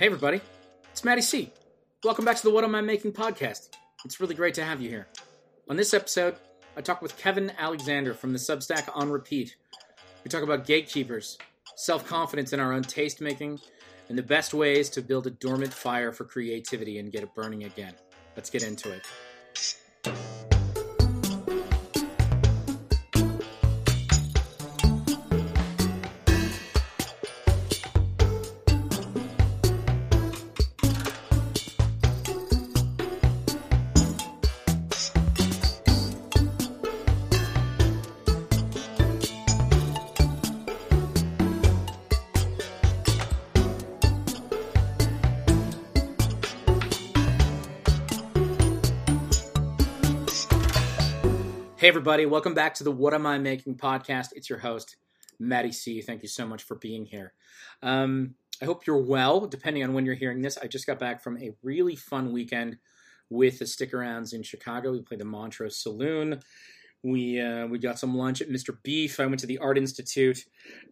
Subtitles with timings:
[0.00, 0.40] Hey, everybody.
[0.92, 1.52] It's Maddie C.
[2.04, 3.68] Welcome back to the What Am I Making podcast.
[4.02, 5.08] It's really great to have you here.
[5.68, 6.36] On this episode,
[6.74, 9.56] I talk with Kevin Alexander from the Substack On Repeat.
[10.24, 11.36] We talk about gatekeepers,
[11.76, 13.60] self confidence in our own taste making,
[14.08, 17.64] and the best ways to build a dormant fire for creativity and get it burning
[17.64, 17.92] again.
[18.36, 19.02] Let's get into it.
[51.90, 54.28] Everybody, welcome back to the What Am I Making podcast.
[54.36, 54.94] It's your host,
[55.40, 56.00] Maddie C.
[56.00, 57.32] Thank you so much for being here.
[57.82, 60.56] Um, I hope you're well, depending on when you're hearing this.
[60.56, 62.76] I just got back from a really fun weekend
[63.28, 64.92] with the stick arounds in Chicago.
[64.92, 66.40] We played the Montrose Saloon.
[67.02, 68.76] We uh, we got some lunch at Mr.
[68.84, 69.18] Beef.
[69.18, 70.44] I went to the Art Institute.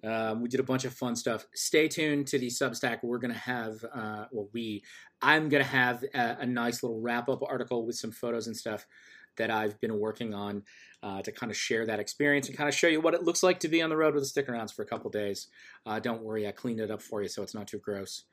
[0.03, 1.47] Um, we did a bunch of fun stuff.
[1.55, 3.05] Stay tuned to the Substack.
[3.05, 4.83] We're gonna have uh, well, we
[5.23, 8.85] I'm gonna have a, a nice little wrap up article with some photos and stuff
[9.39, 10.63] that I've been working on
[11.03, 13.43] uh, to kind of share that experience and kind of show you what it looks
[13.43, 15.49] like to be on the road with the stick arounds for a couple days.
[15.87, 18.25] Uh, don't worry, I cleaned it up for you so it's not too gross.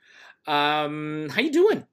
[0.48, 1.86] Um, how you doing?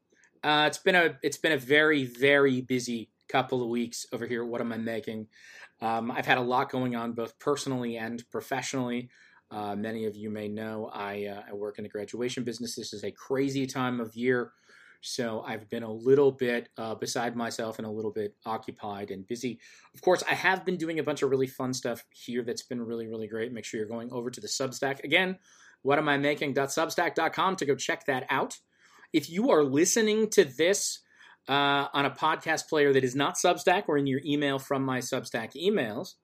[0.42, 4.44] Uh, it's been a it's been a very very busy couple of weeks over here.
[4.44, 5.28] What am I making?
[5.80, 9.08] Um, I've had a lot going on both personally and professionally.
[9.50, 12.76] Uh, many of you may know I, uh, I work in the graduation business.
[12.76, 14.52] This is a crazy time of year
[15.02, 19.26] so I've been a little bit uh, beside myself and a little bit occupied and
[19.26, 19.58] busy.
[19.94, 22.80] Of course, I have been doing a bunch of really fun stuff here that's been
[22.80, 23.52] really, really great.
[23.52, 25.02] Make sure you're going over to the Substack.
[25.02, 25.38] Again,
[25.82, 28.58] what am I making.substack.com to go check that out.
[29.12, 31.00] If you are listening to this
[31.48, 34.98] uh, on a podcast player that is not Substack or in your email from my
[34.98, 36.14] Substack emails,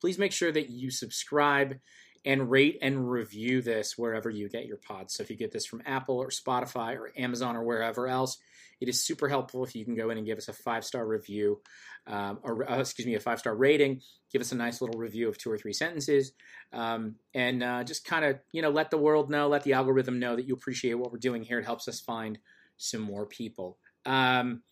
[0.00, 1.76] please make sure that you subscribe
[2.24, 5.14] and rate and review this wherever you get your pods.
[5.14, 8.38] So if you get this from Apple or Spotify or Amazon or wherever else,
[8.80, 11.06] it is super helpful if you can go in and give us a five star
[11.06, 11.60] review,
[12.08, 14.00] um, or uh, excuse me, a five star rating.
[14.32, 16.32] Give us a nice little review of two or three sentences,
[16.72, 20.18] um, and uh, just kind of you know let the world know, let the algorithm
[20.18, 21.60] know that you appreciate what we're doing here.
[21.60, 22.38] It helps us find
[22.76, 23.78] some more people.
[24.04, 24.62] Um,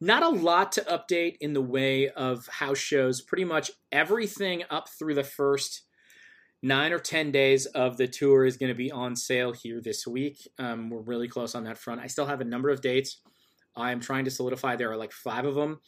[0.00, 3.20] not a lot to update in the way of house shows.
[3.20, 5.82] Pretty much everything up through the first
[6.62, 10.06] nine or 10 days of the tour is going to be on sale here this
[10.06, 10.48] week.
[10.58, 12.00] Um, we're really close on that front.
[12.00, 13.20] I still have a number of dates.
[13.76, 14.76] I'm trying to solidify.
[14.76, 15.80] There are like five of them.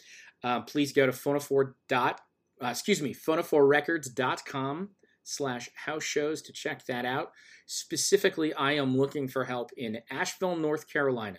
[0.43, 2.21] Uh, please go to phonophore dot,
[2.63, 4.91] uh, excuse me, phonophorerecords.com
[5.25, 7.31] slash house shows to check that out.
[7.67, 11.39] Specifically, I am looking for help in Asheville, North Carolina,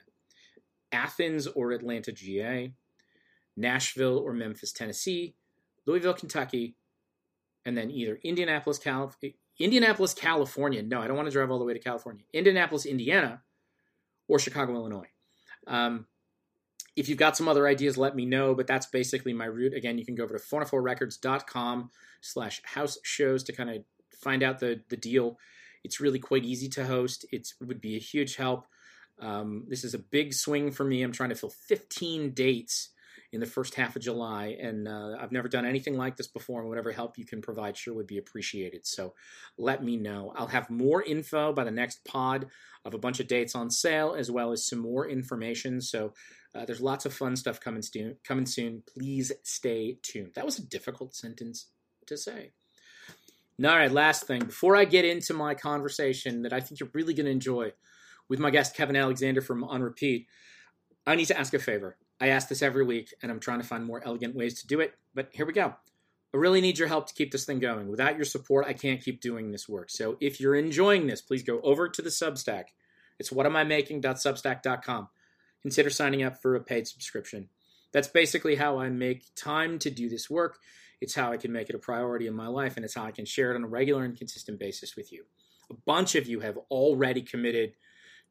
[0.92, 2.74] Athens or Atlanta, GA,
[3.58, 5.36] Nashville or Memphis, Tennessee,
[5.86, 6.76] Louisville, Kentucky,
[7.66, 8.80] and then either Indianapolis,
[9.60, 10.84] Indianapolis, California.
[10.84, 12.24] No, I don't want to drive all the way to California.
[12.34, 13.42] Indianapolis, Indiana,
[14.28, 15.10] or Chicago, Illinois.
[15.68, 16.08] Um,
[16.96, 18.54] if you've got some other ideas, let me know.
[18.56, 19.74] But that's basically my route.
[19.74, 21.92] Again, you can go over to phonophorerecords.com
[22.22, 23.84] slash house shows to kind of
[24.22, 25.38] find out the, the deal.
[25.84, 27.26] It's really quite easy to host.
[27.32, 28.68] It's, it would be a huge help.
[29.20, 31.04] Um, this is a big swing for me.
[31.04, 32.90] I'm trying to fill 15 dates
[33.34, 34.56] in the first half of July.
[34.62, 37.76] And uh, I've never done anything like this before, and whatever help you can provide
[37.76, 38.86] sure would be appreciated.
[38.86, 39.16] So
[39.58, 40.32] let me know.
[40.36, 42.46] I'll have more info by the next pod
[42.86, 45.82] of a bunch of dates on sale, as well as some more information.
[45.82, 46.14] So
[46.54, 48.18] uh, there's lots of fun stuff coming soon.
[48.24, 48.84] Coming soon.
[48.86, 50.34] Please stay tuned.
[50.36, 51.68] That was a difficult sentence
[52.06, 52.52] to say.
[53.64, 54.46] All right, last thing.
[54.46, 57.72] Before I get into my conversation that I think you're really going to enjoy
[58.30, 60.28] with my guest Kevin Alexander from On Repeat,
[61.08, 61.98] I need to ask a favor.
[62.20, 64.80] I ask this every week, and I'm trying to find more elegant ways to do
[64.80, 64.94] it.
[65.14, 65.76] But here we go.
[66.34, 67.90] I really need your help to keep this thing going.
[67.90, 69.90] Without your support, I can't keep doing this work.
[69.92, 72.66] So if you're enjoying this, please go over to the Substack.
[73.20, 75.10] It's whatamimaking.substack.com.
[75.62, 77.50] Consider signing up for a paid subscription.
[77.92, 80.58] That's basically how I make time to do this work.
[81.00, 83.12] It's how I can make it a priority in my life, and it's how I
[83.12, 85.26] can share it on a regular and consistent basis with you.
[85.70, 87.74] A bunch of you have already committed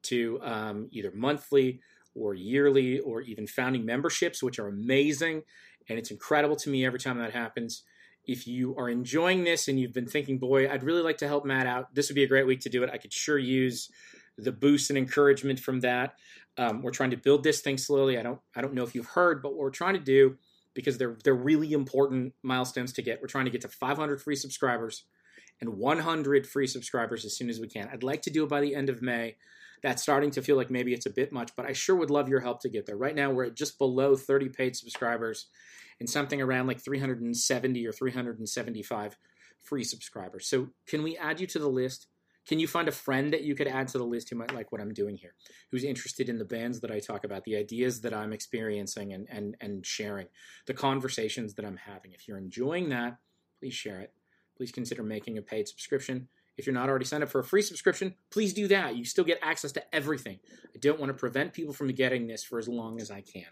[0.04, 1.80] to um, either monthly
[2.14, 5.42] or yearly or even founding memberships, which are amazing.
[5.88, 7.82] And it's incredible to me every time that happens.
[8.24, 11.44] If you are enjoying this and you've been thinking, boy, I'd really like to help
[11.44, 12.90] Matt out, this would be a great week to do it.
[12.92, 13.90] I could sure use
[14.38, 16.14] the boost and encouragement from that.
[16.56, 18.18] Um, we're trying to build this thing slowly.
[18.18, 20.36] I don't, I don't know if you've heard, but what we're trying to do
[20.74, 23.20] because they're they're really important milestones to get.
[23.20, 25.04] We're trying to get to 500 free subscribers
[25.60, 27.88] and 100 free subscribers as soon as we can.
[27.92, 29.36] I'd like to do it by the end of May.
[29.82, 32.28] That's starting to feel like maybe it's a bit much, but I sure would love
[32.28, 32.96] your help to get there.
[32.96, 35.46] Right now, we're at just below 30 paid subscribers
[35.98, 39.16] and something around like 370 or 375
[39.62, 40.46] free subscribers.
[40.46, 42.06] So, can we add you to the list?
[42.46, 44.72] Can you find a friend that you could add to the list who might like
[44.72, 45.34] what I'm doing here,
[45.70, 49.28] who's interested in the bands that I talk about, the ideas that I'm experiencing and,
[49.30, 50.26] and, and sharing,
[50.66, 52.12] the conversations that I'm having?
[52.12, 53.18] If you're enjoying that,
[53.60, 54.12] please share it.
[54.56, 56.28] Please consider making a paid subscription.
[56.56, 58.96] If you're not already signed up for a free subscription, please do that.
[58.96, 60.38] You still get access to everything.
[60.74, 63.46] I don't want to prevent people from getting this for as long as I can.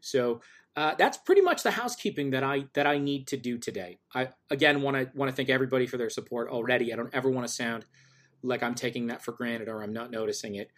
[0.00, 0.40] So
[0.76, 3.98] uh, that's pretty much the housekeeping that I that I need to do today.
[4.14, 6.92] I again want to want to thank everybody for their support already.
[6.92, 7.86] I don't ever want to sound
[8.42, 10.70] like I'm taking that for granted or I'm not noticing it.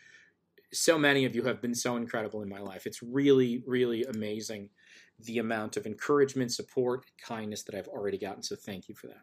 [0.73, 2.87] So many of you have been so incredible in my life.
[2.87, 4.71] It's really, really amazing
[5.19, 8.43] the amount of encouragement, support, kindness that I've already gotten.
[8.43, 9.23] So thank you for that.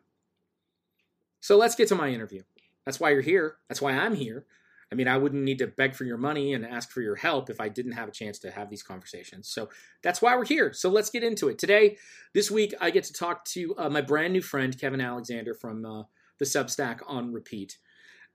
[1.45, 2.41] So let's get to my interview.
[2.87, 3.57] That's why you're here.
[3.69, 4.47] That's why I'm here.
[4.91, 7.51] I mean, I wouldn't need to beg for your money and ask for your help
[7.51, 9.47] if I didn't have a chance to have these conversations.
[9.47, 9.69] So
[10.01, 10.73] that's why we're here.
[10.73, 11.59] So let's get into it.
[11.59, 11.97] Today,
[12.33, 15.85] this week, I get to talk to uh, my brand new friend, Kevin Alexander from
[15.85, 16.03] uh,
[16.39, 17.77] the Substack on Repeat.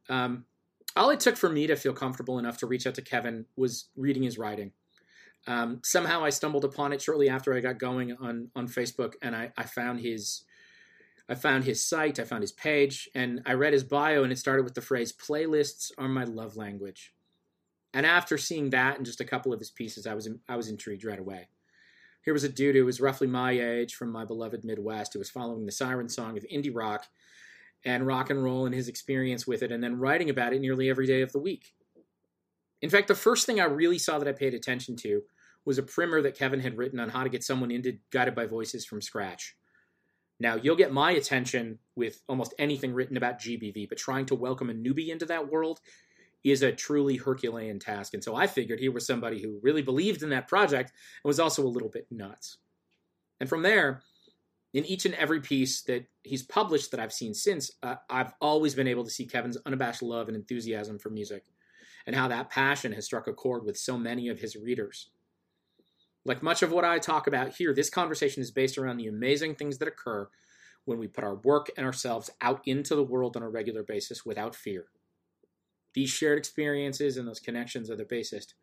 [0.09, 0.45] Um,
[0.95, 3.89] all it took for me to feel comfortable enough to reach out to Kevin was
[3.97, 4.71] reading his writing.
[5.49, 9.35] Um, somehow I stumbled upon it shortly after I got going on on Facebook, and
[9.35, 10.45] I, I found his
[11.31, 14.39] I found his site, I found his page, and I read his bio, and it
[14.39, 17.15] started with the phrase "playlists are my love language."
[17.95, 20.69] And after seeing that and just a couple of his pieces, I was I was
[20.69, 21.49] intrigued right away.
[22.23, 25.31] Here was a dude who was roughly my age from my beloved Midwest, who was
[25.31, 27.07] following the siren song of indie rock
[27.85, 30.91] and rock and roll and his experience with it, and then writing about it nearly
[30.91, 31.75] every day of the week.
[32.83, 35.23] In fact, the first thing I really saw that I paid attention to
[35.65, 38.47] was a primer that Kevin had written on how to get someone into Guided by
[38.47, 39.55] Voices from scratch.
[40.41, 44.71] Now, you'll get my attention with almost anything written about GBV, but trying to welcome
[44.71, 45.81] a newbie into that world
[46.43, 48.15] is a truly Herculean task.
[48.15, 50.93] And so I figured he was somebody who really believed in that project
[51.23, 52.57] and was also a little bit nuts.
[53.39, 54.01] And from there,
[54.73, 58.75] in each and every piece that he's published that I've seen since, uh, I've always
[58.75, 61.45] been able to see Kevin's unabashed love and enthusiasm for music,
[62.07, 65.11] and how that passion has struck a chord with so many of his readers.
[66.25, 69.55] Like much of what I talk about here, this conversation is based around the amazing
[69.55, 70.29] things that occur
[70.85, 74.25] when we put our work and ourselves out into the world on a regular basis
[74.25, 74.87] without fear.
[75.95, 78.55] These shared experiences and those connections are the basis,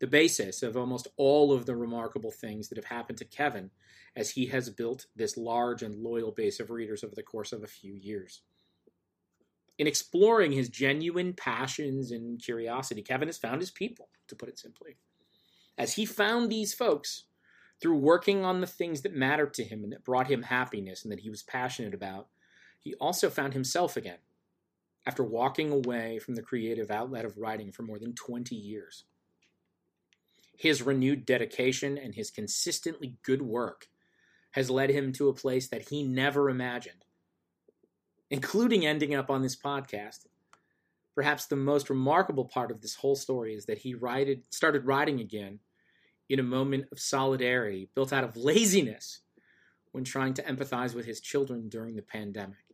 [0.00, 3.70] the basis of almost all of the remarkable things that have happened to Kevin
[4.16, 7.62] as he has built this large and loyal base of readers over the course of
[7.62, 8.42] a few years.
[9.78, 14.58] In exploring his genuine passions and curiosity, Kevin has found his people, to put it
[14.58, 14.96] simply.
[15.78, 17.24] As he found these folks
[17.80, 21.12] through working on the things that mattered to him and that brought him happiness and
[21.12, 22.28] that he was passionate about,
[22.78, 24.18] he also found himself again
[25.06, 29.04] after walking away from the creative outlet of writing for more than 20 years.
[30.56, 33.88] His renewed dedication and his consistently good work
[34.52, 37.04] has led him to a place that he never imagined,
[38.30, 40.26] including ending up on this podcast.
[41.14, 45.20] Perhaps the most remarkable part of this whole story is that he writed, started writing
[45.20, 45.58] again
[46.28, 49.20] in a moment of solidarity built out of laziness
[49.92, 52.64] when trying to empathize with his children during the pandemic.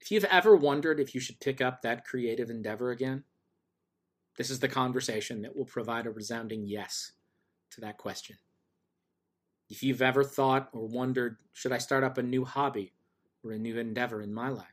[0.00, 3.24] If you've ever wondered if you should pick up that creative endeavor again,
[4.36, 7.12] this is the conversation that will provide a resounding yes
[7.70, 8.36] to that question.
[9.70, 12.92] If you've ever thought or wondered, should I start up a new hobby
[13.42, 14.71] or a new endeavor in my life?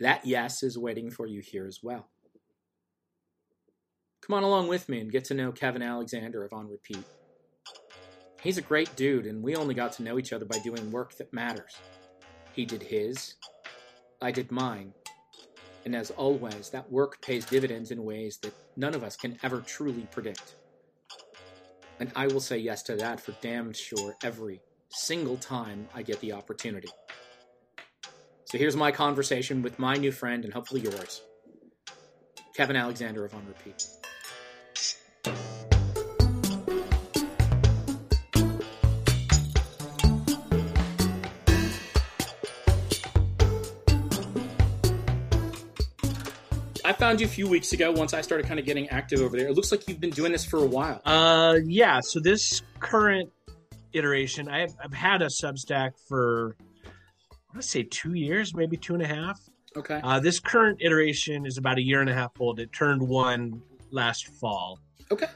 [0.00, 2.08] That yes is waiting for you here as well.
[4.20, 7.04] Come on along with me and get to know Kevin Alexander of On Repeat.
[8.42, 11.16] He's a great dude, and we only got to know each other by doing work
[11.16, 11.76] that matters.
[12.52, 13.34] He did his,
[14.22, 14.92] I did mine,
[15.84, 19.60] and as always, that work pays dividends in ways that none of us can ever
[19.60, 20.56] truly predict.
[21.98, 26.20] And I will say yes to that for damned sure every single time I get
[26.20, 26.88] the opportunity.
[28.50, 31.20] So here's my conversation with my new friend and hopefully yours,
[32.54, 33.86] Kevin Alexander of On Repeat.
[46.86, 49.36] I found you a few weeks ago once I started kind of getting active over
[49.36, 49.48] there.
[49.48, 51.02] It looks like you've been doing this for a while.
[51.04, 52.00] Uh, yeah.
[52.00, 53.30] So this current
[53.92, 56.56] iteration, I've, I've had a Substack for,
[57.60, 59.40] Say two years, maybe two and a half.
[59.76, 60.00] Okay.
[60.02, 62.60] Uh, this current iteration is about a year and a half old.
[62.60, 63.60] It turned one
[63.90, 64.78] last fall.
[65.10, 65.26] Okay.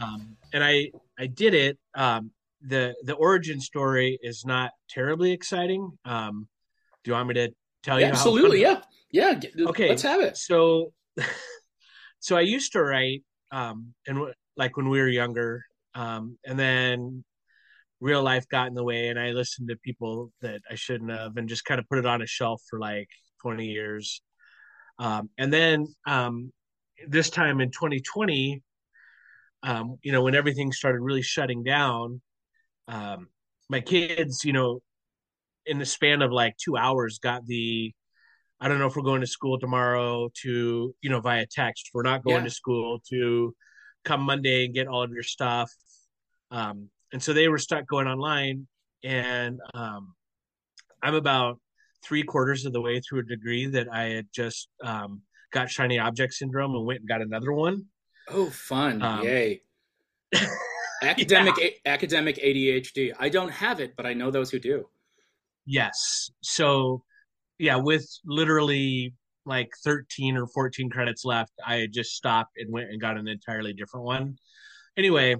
[0.00, 1.78] Um, and I I did it.
[1.94, 2.30] Um,
[2.62, 5.90] the the origin story is not terribly exciting.
[6.04, 6.48] Um,
[7.04, 7.48] do you want me to
[7.82, 8.12] tell Yeah, you?
[8.12, 8.62] how- absolutely.
[8.62, 8.80] Yeah.
[9.10, 9.40] Yeah.
[9.66, 9.88] Okay.
[9.88, 10.36] Let's have it.
[10.36, 10.92] So
[12.20, 16.58] so I used to write, um, and w- like when we were younger, um, and
[16.58, 17.24] then
[18.02, 21.36] real life got in the way, and I listened to people that I shouldn't have,
[21.38, 23.08] and just kind of put it on a shelf for like
[23.42, 24.22] 20 years.
[24.98, 26.52] Um, and then um,
[27.08, 28.62] this time in 2020,
[29.62, 32.20] um, you know, when everything started really shutting down,
[32.88, 33.28] um,
[33.70, 34.80] my kids, you know,
[35.66, 37.92] in the span of like two hours, got the
[38.60, 41.90] I don't know if we're going to school tomorrow to, you know, via text.
[41.94, 42.48] We're not going Yeah.
[42.48, 43.54] to school to
[44.04, 45.70] come Monday and get all of your stuff.
[46.52, 48.66] Um, and so they were stuck going online.
[49.04, 50.14] And um,
[51.02, 51.58] I'm about
[52.04, 55.98] three quarters of the way through a degree that I had just um, got shiny
[55.98, 57.86] object syndrome and went and got another one.
[58.28, 59.02] Oh, fun!
[59.02, 59.62] Um, Yay!
[61.02, 63.12] academic a- academic ADHD.
[63.18, 64.86] I don't have it, but I know those who do.
[65.66, 66.30] Yes.
[66.40, 67.02] So,
[67.58, 69.14] yeah, with literally
[69.44, 73.26] like 13 or 14 credits left, I had just stopped and went and got an
[73.26, 74.36] entirely different one.
[74.96, 75.36] Anyway,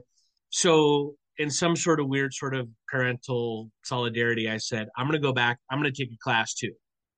[0.51, 5.27] so in some sort of weird sort of parental solidarity, I said, I'm going to
[5.27, 5.59] go back.
[5.71, 6.73] I'm going to take a class too,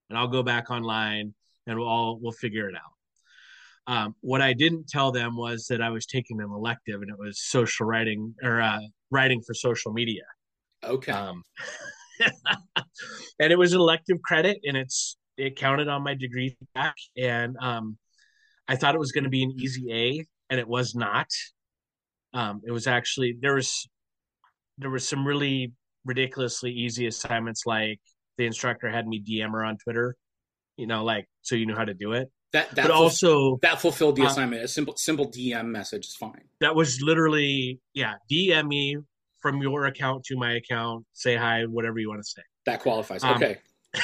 [0.09, 1.35] and I'll go back online
[1.67, 2.93] and we'll all, we'll figure it out.
[3.87, 7.19] Um, what I didn't tell them was that I was taking an elective and it
[7.19, 8.81] was social writing or uh,
[9.11, 10.23] writing for social media.
[10.83, 11.13] Okay.
[11.13, 11.43] Um,
[13.41, 16.95] and it was an elective credit, and it's it counted on my degree back.
[17.17, 17.99] And um,
[18.69, 21.29] I thought it was going to be an easy A, and it was not.
[22.33, 23.89] Um, it was actually there was
[24.79, 25.73] there was some really
[26.05, 28.01] ridiculously easy assignments, like
[28.39, 30.17] the instructor had me DM her on Twitter,
[30.77, 32.31] you know, like so you knew how to do it.
[32.53, 34.63] that that but ful- also that fulfilled the uh, assignment.
[34.63, 36.43] A simple simple DM message is fine.
[36.61, 38.97] that was literally yeah, DM me
[39.41, 42.43] from your account to my account, say hi, whatever you want to say.
[42.65, 43.23] That qualifies.
[43.23, 43.59] Um, okay.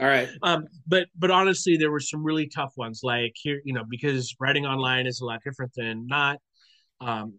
[0.00, 0.28] All right.
[0.42, 3.00] um, but but honestly, there were some really tough ones.
[3.02, 6.38] Like here, you know, because writing online is a lot different than not.
[7.00, 7.34] Um,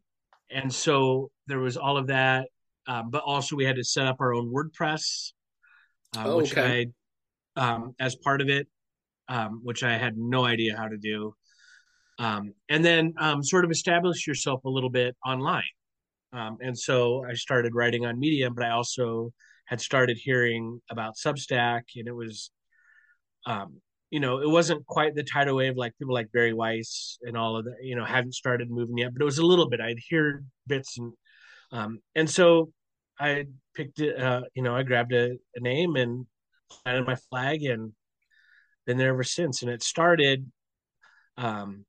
[0.50, 2.48] and so there was all of that.
[2.88, 5.32] Um, but also, we had to set up our own WordPress,
[6.18, 6.92] uh, Oh, which okay.
[7.58, 8.68] I, um, as part of it,
[9.28, 11.34] um, which I had no idea how to do.
[12.20, 15.64] Um, and then um, sort of establish yourself a little bit online.
[16.32, 19.34] Um, and so I started writing on Medium, but I also
[19.66, 22.52] had started hearing about Substack, and it was,
[23.46, 23.82] um,
[24.16, 27.58] you know, it wasn't quite the tidal wave like people like Bari Weiss and all
[27.58, 27.76] of that.
[27.82, 29.82] You know, hadn't started moving yet, but it was a little bit.
[29.82, 31.12] I'd hear bits, and
[31.74, 32.72] um, and so
[33.20, 34.18] I picked it.
[34.18, 36.26] Uh, you know, I grabbed a, a name and
[36.72, 37.92] planted my flag, and
[38.86, 39.64] been there ever since.
[39.64, 40.50] And it started.
[41.36, 41.84] Um,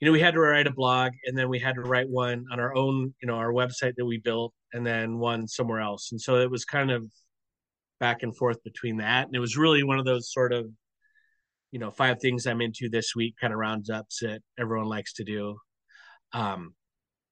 [0.00, 2.46] you know, we had to write a blog, and then we had to write one
[2.50, 6.10] on our own, you know, our website that we built, and then one somewhere else.
[6.10, 7.04] And so it was kind of
[8.00, 9.28] back and forth between that.
[9.28, 10.66] And it was really one of those sort of,
[11.72, 15.12] you know, five things I'm into this week kind of rounds ups that everyone likes
[15.14, 15.58] to do.
[16.32, 16.74] Um,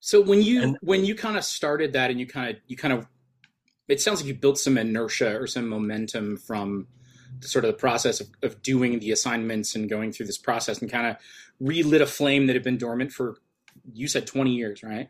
[0.00, 2.76] So when you And- when you kind of started that and you kind of you
[2.76, 3.08] kind of
[3.88, 6.86] it sounds like you built some inertia or some momentum from
[7.40, 10.80] the, sort of the process of, of doing the assignments and going through this process
[10.80, 11.16] and kind of
[11.58, 13.38] relit a flame that had been dormant for
[13.92, 15.08] you said 20 years right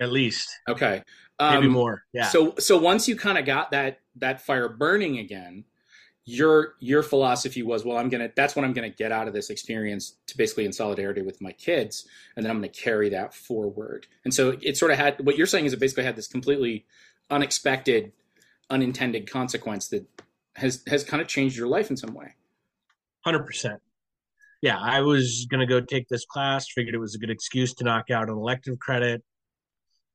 [0.00, 1.02] at least okay
[1.40, 2.04] maybe Um, more.
[2.12, 2.28] Yeah.
[2.28, 5.64] so so once you kind of got that that fire burning again
[6.24, 9.50] your your philosophy was well i'm gonna that's what i'm gonna get out of this
[9.50, 14.06] experience to basically in solidarity with my kids and then i'm gonna carry that forward
[14.24, 16.86] and so it sort of had what you're saying is it basically had this completely
[17.28, 18.12] unexpected
[18.70, 20.06] unintended consequence that
[20.54, 22.34] has has kind of changed your life in some way
[23.24, 23.80] Hundred percent.
[24.62, 26.66] Yeah, I was gonna go take this class.
[26.68, 29.22] Figured it was a good excuse to knock out an elective credit.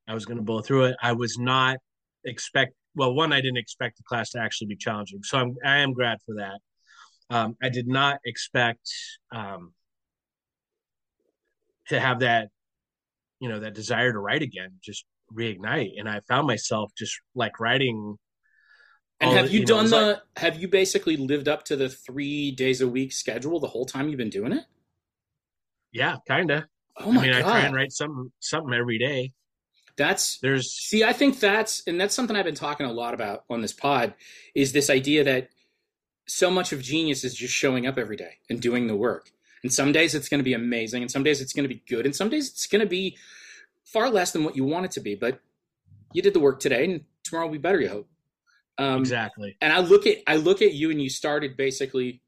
[0.06, 0.96] I was gonna blow through it.
[1.02, 1.78] I was not
[2.24, 2.74] expect.
[2.94, 5.92] Well, one, I didn't expect the class to actually be challenging, so I'm I am
[5.92, 6.58] glad for that.
[7.30, 8.90] Um, I did not expect
[9.30, 9.72] um,
[11.88, 12.48] to have that,
[13.40, 17.60] you know, that desire to write again, just reignite, and I found myself just like
[17.60, 18.16] writing.
[19.20, 21.88] and have the- you, know, done the like- have you basically lived up to the
[21.88, 24.64] three days a week schedule the whole time you've been doing it
[25.92, 26.64] yeah, kind of.
[26.98, 29.32] oh my I mean, god I try and write something something every day.
[29.98, 33.44] That's There's See, I think that's and that's something I've been talking a lot about
[33.50, 34.14] on this pod
[34.54, 35.50] is this idea that
[36.26, 39.30] so much of genius is just showing up every day and doing the work.
[39.62, 41.82] And some days it's going to be amazing and some days it's going to be
[41.88, 43.18] good and some days it's going to be
[43.84, 45.40] far less than what you want it to be, but
[46.12, 48.08] you did the work today and tomorrow will be better, you hope.
[48.78, 49.56] Um, exactly.
[49.60, 52.22] and I look at I look at you and you started basically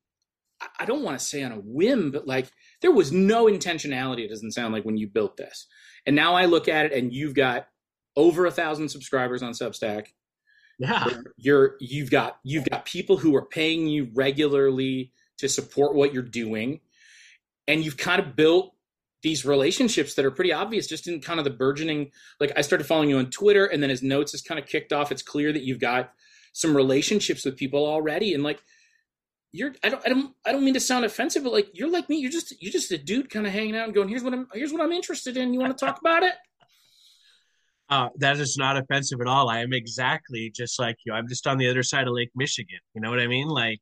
[0.60, 2.50] I- I don't want to say on a whim, but like
[2.82, 5.66] there was no intentionality, it doesn't sound like when you built this.
[6.06, 7.68] And now I look at it and you've got
[8.16, 10.08] over a thousand subscribers on Substack.
[10.78, 11.06] Yeah.
[11.36, 16.22] You're you've got you've got people who are paying you regularly to support what you're
[16.22, 16.80] doing.
[17.68, 18.74] And you've kind of built
[19.22, 22.86] these relationships that are pretty obvious just in kind of the burgeoning like i started
[22.86, 25.52] following you on twitter and then as notes is kind of kicked off it's clear
[25.52, 26.12] that you've got
[26.52, 28.62] some relationships with people already and like
[29.52, 32.08] you're I don't I don't I don't mean to sound offensive, but like you're like
[32.08, 32.18] me.
[32.18, 34.46] You're just you're just a dude kind of hanging out and going, here's what I'm
[34.52, 35.52] here's what I'm interested in.
[35.52, 36.34] You want to talk about it?
[37.88, 39.48] Uh, that is not offensive at all.
[39.48, 41.12] I am exactly just like you.
[41.12, 42.78] I'm just on the other side of Lake Michigan.
[42.94, 43.48] You know what I mean?
[43.48, 43.80] Like,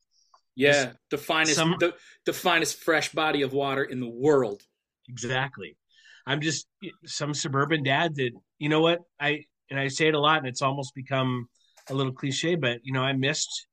[0.57, 1.95] yeah, the finest some, the,
[2.25, 4.63] the finest fresh body of water in the world.
[5.11, 5.77] Exactly.
[6.27, 6.67] I'm just
[7.05, 10.47] some suburban dad that you know what I and I say it a lot, and
[10.47, 11.47] it's almost become
[11.91, 13.68] a little cliche, but you know I missed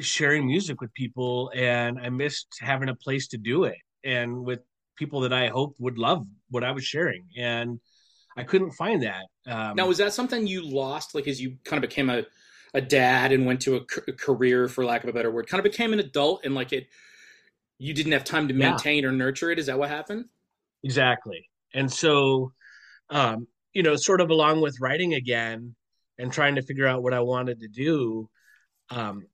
[0.00, 4.60] sharing music with people and I missed having a place to do it and with
[4.96, 7.26] people that I hoped would love what I was sharing.
[7.36, 7.80] And
[8.36, 9.26] I couldn't find that.
[9.46, 12.24] Um, now, was that something you lost, like as you kind of became a,
[12.74, 15.64] a dad and went to a, a career, for lack of a better word, kind
[15.64, 16.86] of became an adult and like it,
[17.78, 19.08] you didn't have time to maintain yeah.
[19.08, 19.58] or nurture it?
[19.58, 20.26] Is that what happened?
[20.84, 21.48] Exactly.
[21.74, 22.52] And so,
[23.10, 25.74] um, you know, sort of along with writing again
[26.18, 28.28] and trying to figure out what I wanted to do,
[28.90, 29.26] um,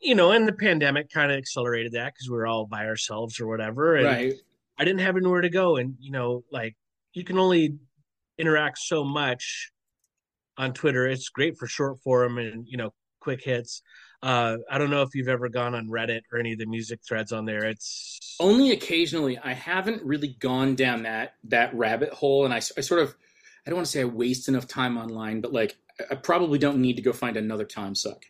[0.00, 3.40] you know, and the pandemic kind of accelerated that because we were all by ourselves
[3.40, 3.96] or whatever.
[3.96, 4.34] And right.
[4.78, 5.76] I didn't have anywhere to go.
[5.76, 6.76] And, you know, like
[7.12, 7.78] you can only
[8.38, 9.70] interact so much
[10.56, 11.06] on Twitter.
[11.06, 13.82] It's great for short form and, you know, quick hits.
[14.22, 17.00] Uh, I don't know if you've ever gone on Reddit or any of the music
[17.06, 17.64] threads on there.
[17.64, 19.36] It's only occasionally.
[19.38, 23.16] I haven't really gone down that that rabbit hole, and I, I sort of
[23.66, 25.76] I don't want to say I waste enough time online, but like
[26.08, 28.24] I probably don't need to go find another time suck.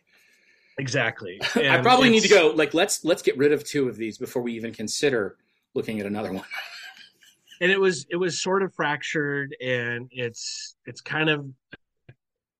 [0.77, 1.39] Exactly.
[1.55, 4.41] I probably need to go like let's let's get rid of two of these before
[4.41, 5.37] we even consider
[5.75, 6.45] looking at another one.
[7.61, 11.45] and it was it was sort of fractured and it's it's kind of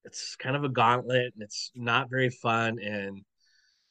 [0.05, 3.21] it's kind of a gauntlet and it's not very fun and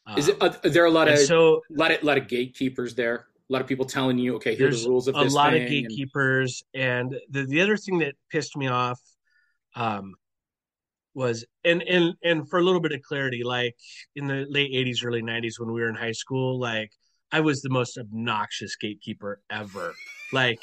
[0.07, 2.29] um, is it uh, there are a lot of so a lot of lot of
[2.29, 5.55] gatekeepers there a lot of people telling you okay here's the rules of a lot
[5.55, 9.01] of gatekeepers and, and the, the other thing that pissed me off
[9.75, 10.15] um
[11.15, 13.75] was and and and for a little bit of clarity like
[14.17, 16.91] in the late 80s early 90s when we were in high school like
[17.31, 19.95] i was the most obnoxious gatekeeper ever
[20.33, 20.61] like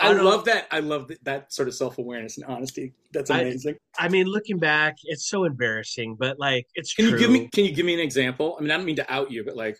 [0.00, 0.66] I, I love that.
[0.70, 2.94] I love that, sort of self awareness and honesty.
[3.12, 3.76] That's amazing.
[3.98, 7.12] I, I, mean, looking back, it's so embarrassing, but like, it's can true.
[7.14, 8.56] you give me can you give me an example?
[8.58, 9.78] I mean, I don't mean to out you, but like,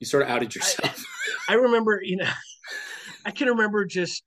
[0.00, 1.04] you sort of outed yourself.
[1.48, 2.30] I, I remember, you know,
[3.26, 4.22] I can remember just,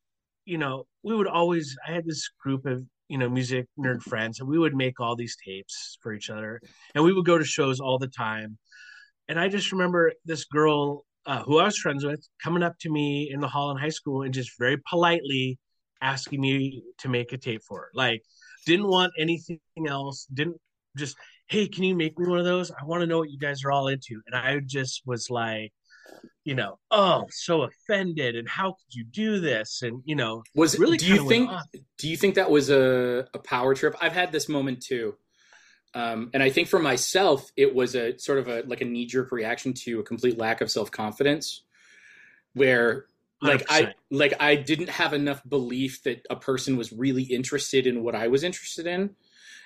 [0.46, 1.76] you know, we would always.
[1.86, 5.16] I had this group of you know music nerd friends and we would make all
[5.16, 6.62] these tapes for each other
[6.96, 8.58] and we would go to shows all the time.
[9.28, 12.90] And i just remember this girl uh, who i was friends with coming up to
[12.90, 15.60] me in the hall in high school and just very politely
[16.02, 17.90] asking me to make a tape for her.
[17.94, 18.24] Like
[18.66, 20.58] didn't want anything else didn't
[20.98, 21.16] just
[21.48, 22.72] hey can you make me one of those?
[22.72, 24.22] I want to know what you guys are all into.
[24.26, 25.72] And i just was like
[26.44, 29.84] you know, oh, so offended, and how could you do this?
[29.84, 31.50] And you know, was really do you think
[31.98, 33.96] do you think that was a, a power trip?
[34.02, 35.16] I've had this moment too,
[35.94, 39.06] um, and I think for myself, it was a sort of a like a knee
[39.06, 41.62] jerk reaction to a complete lack of self confidence,
[42.54, 43.06] where
[43.42, 43.70] like 100%.
[43.70, 48.16] I like I didn't have enough belief that a person was really interested in what
[48.16, 49.12] I was interested in,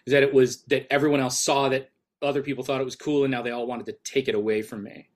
[0.07, 1.89] that it was that everyone else saw that
[2.21, 4.61] other people thought it was cool, and now they all wanted to take it away
[4.61, 5.07] from me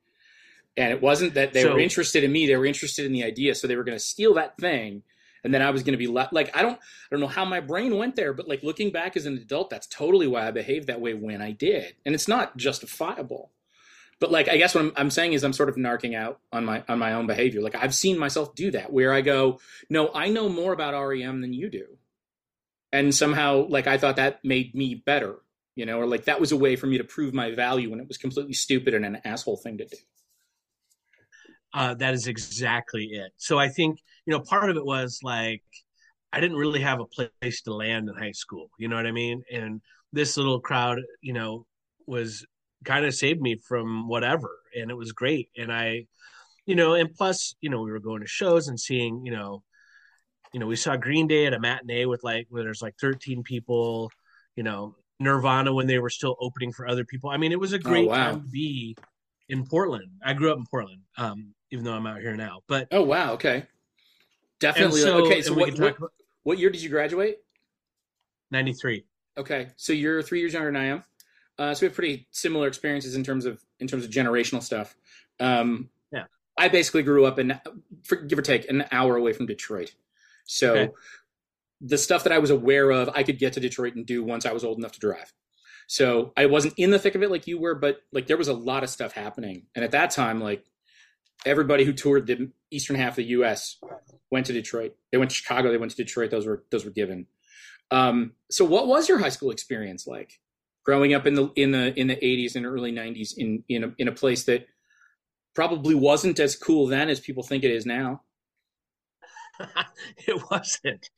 [0.76, 3.24] and it wasn't that they so, were interested in me; they were interested in the
[3.24, 3.54] idea.
[3.54, 5.02] So they were going to steal that thing,
[5.44, 7.44] and then I was going to be le- like, I don't, I don't know how
[7.44, 10.50] my brain went there, but like looking back as an adult, that's totally why I
[10.50, 13.50] behaved that way when I did, and it's not justifiable.
[14.20, 16.64] But like, I guess what I'm, I'm saying is I'm sort of narking out on
[16.64, 17.62] my on my own behavior.
[17.62, 21.40] Like I've seen myself do that, where I go, no, I know more about REM
[21.40, 21.86] than you do,
[22.92, 25.36] and somehow like I thought that made me better,
[25.74, 28.00] you know, or like that was a way for me to prove my value when
[28.00, 29.96] it was completely stupid and an asshole thing to do
[31.74, 33.32] uh, that is exactly it.
[33.36, 35.62] So I think you know part of it was like
[36.32, 38.70] I didn't really have a place to land in high school.
[38.78, 39.42] You know what I mean?
[39.52, 39.80] And
[40.12, 41.66] this little crowd, you know,
[42.06, 42.46] was
[42.84, 45.48] kind of saved me from whatever, and it was great.
[45.56, 46.06] And I,
[46.66, 49.62] you know, and plus, you know, we were going to shows and seeing, you know,
[50.52, 53.42] you know, we saw Green Day at a matinee with like where there's like 13
[53.42, 54.10] people,
[54.56, 57.30] you know, Nirvana when they were still opening for other people.
[57.30, 58.16] I mean, it was a oh, great oh, wow.
[58.16, 58.96] time to be
[59.48, 60.10] in Portland.
[60.24, 61.02] I grew up in Portland.
[61.16, 62.62] Um, even though I'm out here now.
[62.66, 63.66] But oh wow, okay,
[64.58, 65.00] definitely.
[65.00, 67.38] So, okay, so what, what, about, what year did you graduate?
[68.50, 69.04] Ninety three.
[69.38, 71.04] Okay, so you're three years younger than I am.
[71.58, 74.96] Uh, so we have pretty similar experiences in terms of in terms of generational stuff.
[75.38, 76.24] Um, yeah,
[76.56, 77.58] I basically grew up in,
[78.02, 79.94] for, give or take, an hour away from Detroit.
[80.44, 80.92] So okay.
[81.80, 84.46] the stuff that I was aware of, I could get to Detroit and do once
[84.46, 85.32] I was old enough to drive.
[85.86, 88.48] So I wasn't in the thick of it like you were, but like there was
[88.48, 90.64] a lot of stuff happening, and at that time, like
[91.46, 93.76] everybody who toured the eastern half of the U.S.
[94.30, 94.94] went to Detroit.
[95.12, 95.70] They went to Chicago.
[95.70, 96.30] They went to Detroit.
[96.30, 97.26] Those were those were given.
[97.90, 100.38] Um, so, what was your high school experience like?
[100.84, 103.94] Growing up in the in the in the 80s and early 90s in in a,
[103.98, 104.66] in a place that
[105.54, 108.22] probably wasn't as cool then as people think it is now.
[110.26, 111.08] it wasn't.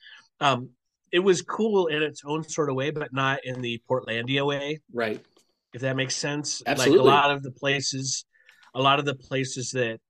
[0.40, 0.70] Um,
[1.12, 4.80] it was cool in its own sort of way, but not in the Portlandia way.
[4.92, 5.24] Right.
[5.74, 6.62] If that makes sense.
[6.66, 6.98] Absolutely.
[6.98, 8.24] Like a lot of the places,
[8.74, 10.00] a lot of the places that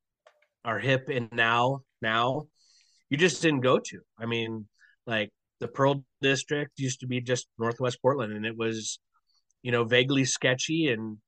[0.65, 2.45] are hip and now, now,
[3.11, 4.01] you just didn't go to.
[4.19, 4.67] I mean,
[5.07, 8.99] like the Pearl District used to be just Northwest Portland, and it was,
[9.63, 11.19] you know, vaguely sketchy and,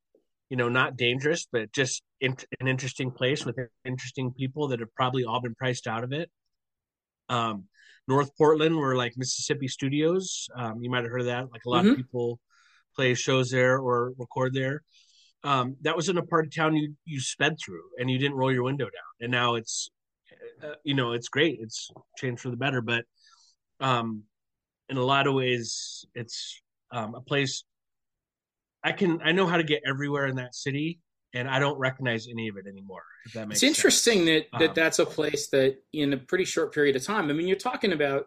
[0.51, 4.95] you know, not dangerous, but just in, an interesting place with interesting people that have
[4.95, 6.31] probably all been priced out of it.
[7.29, 7.65] Um,
[8.07, 10.49] North Portland were like Mississippi Studios.
[10.57, 11.51] Um, you might have heard of that.
[11.51, 11.93] Like a lot mm-hmm.
[11.93, 12.39] of people
[12.95, 14.83] play shows there or record there.
[15.45, 18.37] Um, that was in a part of town you you sped through and you didn't
[18.37, 19.13] roll your window down.
[19.21, 19.91] And now it's,
[20.63, 21.59] uh, you know, it's great.
[21.61, 22.81] It's changed for the better.
[22.81, 23.05] But
[23.79, 24.23] um,
[24.89, 27.65] in a lot of ways, it's um, a place
[28.83, 31.01] I can I know how to get everywhere in that city
[31.33, 33.03] and I don't recognize any of it anymore.
[33.27, 34.45] If that makes it's interesting sense.
[34.53, 37.29] that that um, that's a place that in a pretty short period of time.
[37.29, 38.27] I mean, you're talking about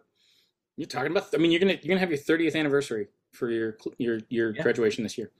[0.76, 1.28] you're talking about.
[1.32, 4.62] I mean, you're gonna you're gonna have your 30th anniversary for your your your yeah.
[4.62, 5.30] graduation this year.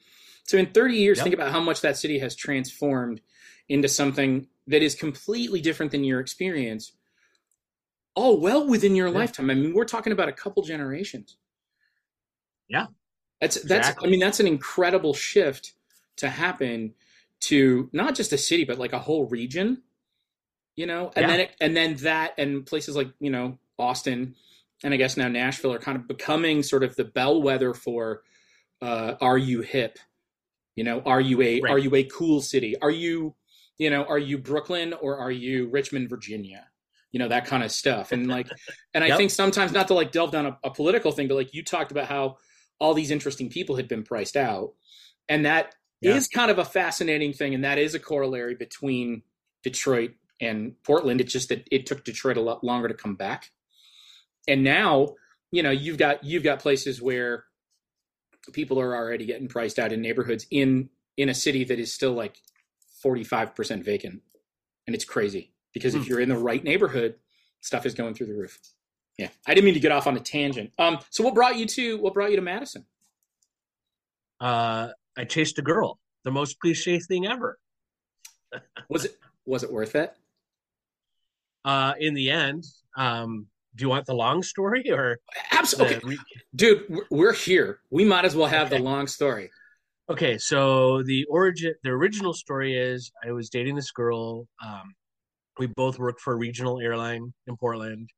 [0.48, 1.24] So in 30 years, yep.
[1.24, 3.20] think about how much that city has transformed
[3.68, 6.92] into something that is completely different than your experience.
[8.14, 9.18] All well within your yeah.
[9.18, 9.50] lifetime.
[9.50, 11.36] I mean, we're talking about a couple generations.
[12.68, 12.86] Yeah,
[13.40, 13.88] that's that's.
[13.88, 14.08] Exactly.
[14.08, 15.74] I mean, that's an incredible shift
[16.16, 16.94] to happen
[17.40, 19.82] to not just a city but like a whole region
[20.76, 21.26] you know and yeah.
[21.28, 24.34] then it, and then that and places like you know austin
[24.82, 28.22] and i guess now nashville are kind of becoming sort of the bellwether for
[28.80, 29.98] uh, are you hip
[30.78, 31.72] you know are you a right.
[31.72, 33.34] are you a cool city are you
[33.76, 36.66] you know are you brooklyn or are you richmond virginia
[37.12, 38.48] you know that kind of stuff and like
[38.94, 41.52] and i think sometimes not to like delve down a, a political thing but like
[41.52, 42.36] you talked about how
[42.78, 44.72] all these interesting people had been priced out
[45.28, 46.14] and that yeah.
[46.14, 49.22] is kind of a fascinating thing, and that is a corollary between
[49.62, 51.20] Detroit and Portland.
[51.20, 53.50] It's just that it took Detroit a lot longer to come back,
[54.46, 55.14] and now
[55.50, 57.44] you know you've got you've got places where
[58.52, 62.12] people are already getting priced out in neighborhoods in in a city that is still
[62.12, 62.36] like
[63.04, 64.22] 45% vacant
[64.86, 66.08] and it's crazy because if hmm.
[66.08, 67.16] you're in the right neighborhood
[67.60, 68.58] stuff is going through the roof
[69.16, 71.66] yeah i didn't mean to get off on a tangent um so what brought you
[71.66, 72.84] to what brought you to madison
[74.40, 75.98] uh I chased a girl.
[76.24, 77.58] The most cliche thing ever.
[78.88, 80.14] was it was it worth it?
[81.64, 82.64] Uh, in the end,
[82.96, 85.18] um, do you want the long story or
[85.52, 86.18] absolutely, re-
[86.54, 87.00] dude?
[87.10, 87.78] We're here.
[87.90, 88.78] We might as well have okay.
[88.78, 89.50] the long story.
[90.10, 94.48] Okay, so the origin, the original story is I was dating this girl.
[94.64, 94.94] Um,
[95.58, 98.10] we both worked for a regional airline in Portland,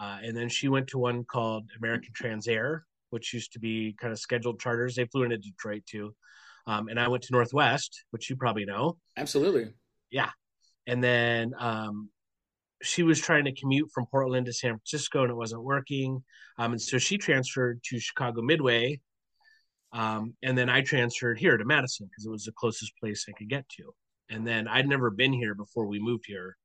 [0.00, 2.80] uh, and then she went to one called American Transair,
[3.10, 4.94] which used to be kind of scheduled charters.
[4.94, 6.14] They flew into Detroit too.
[6.66, 8.96] Um, and I went to Northwest, which you probably know.
[9.16, 9.72] Absolutely.
[10.10, 10.30] Yeah.
[10.86, 12.08] And then um,
[12.82, 16.22] she was trying to commute from Portland to San Francisco and it wasn't working.
[16.58, 19.00] Um, and so she transferred to Chicago Midway.
[19.92, 23.32] Um, and then I transferred here to Madison because it was the closest place I
[23.32, 23.94] could get to.
[24.28, 26.56] And then I'd never been here before we moved here.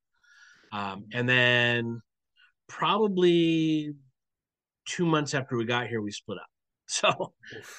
[0.73, 2.01] Um, and then
[2.67, 3.93] probably
[4.85, 6.47] two months after we got here, we split up.
[6.91, 7.31] So,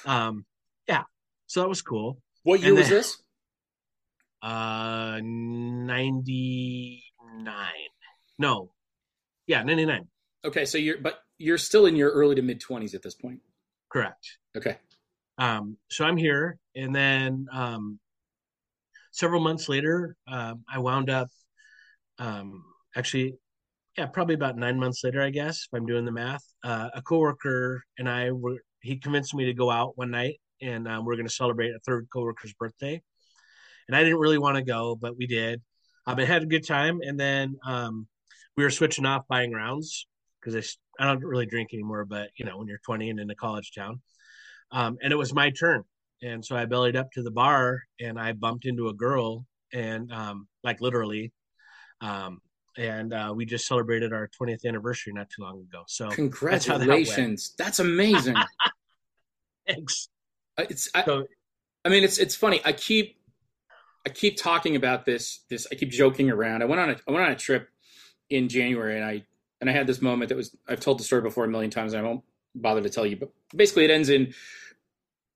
[0.07, 0.43] um,
[0.87, 1.03] yeah,
[1.45, 2.17] so that was cool.
[2.41, 3.21] What year was this?
[4.41, 7.03] Uh, ninety
[7.37, 7.92] nine.
[8.43, 8.73] No,
[9.47, 10.05] yeah, ninety nine.
[10.43, 13.39] Okay, so you're but you're still in your early to mid twenties at this point.
[13.89, 14.37] Correct.
[14.57, 14.75] Okay.
[15.37, 17.99] Um, so I'm here, and then um,
[19.13, 21.29] several months later, um, I wound up
[22.19, 22.65] um,
[22.97, 23.37] actually,
[23.97, 26.43] yeah, probably about nine months later, I guess, if I'm doing the math.
[26.65, 30.85] Uh, a coworker and I were he convinced me to go out one night and
[30.89, 33.01] um, we are going to celebrate a third coworker's birthday.
[33.87, 35.61] And I didn't really want to go, but we did.
[36.05, 38.07] Um, I had a good time, and then um,
[38.55, 40.07] we were switching off buying rounds
[40.39, 42.05] because I, I don't really drink anymore.
[42.05, 44.01] But you know, when you're 20 and in a college town,
[44.71, 45.83] um, and it was my turn,
[46.21, 50.11] and so I bellied up to the bar, and I bumped into a girl, and
[50.11, 51.31] um, like literally,
[52.01, 52.39] um,
[52.77, 55.83] and uh, we just celebrated our 20th anniversary not too long ago.
[55.87, 57.53] So congratulations!
[57.57, 58.35] That's, that's amazing.
[59.67, 60.09] Thanks.
[60.57, 61.25] Uh, it's I, so,
[61.85, 62.61] I mean it's it's funny.
[62.65, 63.17] I keep
[64.05, 66.61] I keep talking about this this I keep joking around.
[66.61, 67.67] I went on a I went on a trip
[68.33, 69.23] in January and I
[69.61, 71.93] and I had this moment that was I've told the story before a million times
[71.93, 72.23] and I won't
[72.55, 74.33] bother to tell you, but basically it ends in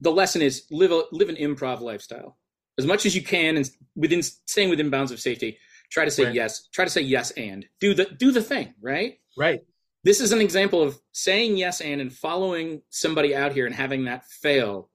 [0.02, 2.38] the lesson is live a live an improv lifestyle
[2.78, 5.58] as much as you can and within staying within bounds of safety.
[5.90, 6.36] Try to say Right.
[6.36, 6.68] yes.
[6.74, 9.20] Try to say yes and do the do the thing, right?
[9.38, 9.62] Right.
[10.04, 14.06] This is an example of saying yes and and following somebody out here and having
[14.06, 14.90] that fail.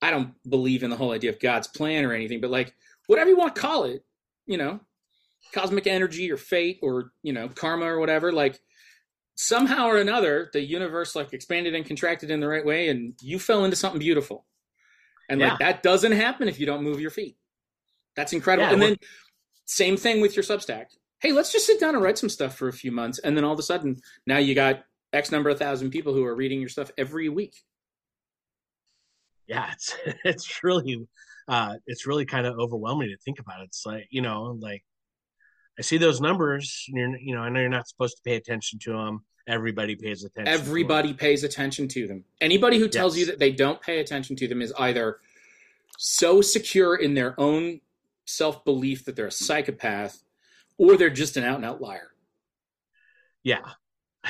[0.00, 2.72] I don't believe in the whole idea of God's plan or anything, but like
[3.06, 4.04] whatever you want to call it,
[4.46, 4.80] you know,
[5.52, 8.58] cosmic energy or fate or, you know, karma or whatever, like
[9.34, 13.38] somehow or another the universe like expanded and contracted in the right way and you
[13.38, 14.44] fell into something beautiful.
[15.28, 17.36] And like that doesn't happen if you don't move your feet.
[18.16, 18.68] That's incredible.
[18.68, 18.96] Yeah, and then
[19.66, 20.86] same thing with your Substack.
[21.20, 23.44] Hey, let's just sit down and write some stuff for a few months, and then
[23.44, 23.96] all of a sudden,
[24.26, 27.54] now you got X number of thousand people who are reading your stuff every week.
[29.46, 31.06] Yeah, it's it's really
[31.46, 33.62] uh it's really kind of overwhelming to think about.
[33.62, 34.82] It's like, you know, like
[35.78, 38.36] I see those numbers, and you're you know, I know you're not supposed to pay
[38.36, 39.24] attention to them.
[39.46, 40.52] Everybody pays attention.
[40.52, 42.24] Everybody pays attention to them.
[42.40, 43.20] Anybody who tells Yes.
[43.26, 45.20] you that they don't pay attention to them is either
[45.96, 47.80] so secure in their own
[48.26, 50.22] self belief that they're a psychopath,
[50.76, 52.10] or they're just an out and out liar.
[53.42, 53.60] Yeah.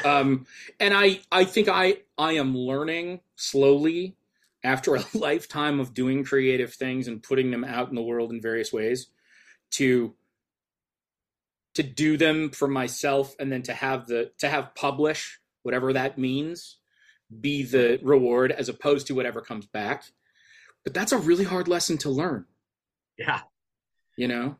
[0.05, 0.47] um,
[0.79, 4.17] and I I think I I am learning slowly
[4.63, 8.41] after a lifetime of doing creative things and putting them out in the world in
[8.41, 9.09] various ways
[9.71, 10.15] to
[11.79, 16.19] to do them for myself and then to have the to have publish whatever that
[16.19, 16.79] means
[17.41, 20.03] be the reward as opposed to whatever comes back.
[20.83, 22.47] But that's a really hard lesson to learn.
[23.17, 23.43] Yeah.
[24.17, 24.57] you know?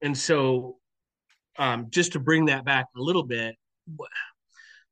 [0.00, 0.78] And so
[1.58, 3.56] um, just to bring that back a little bit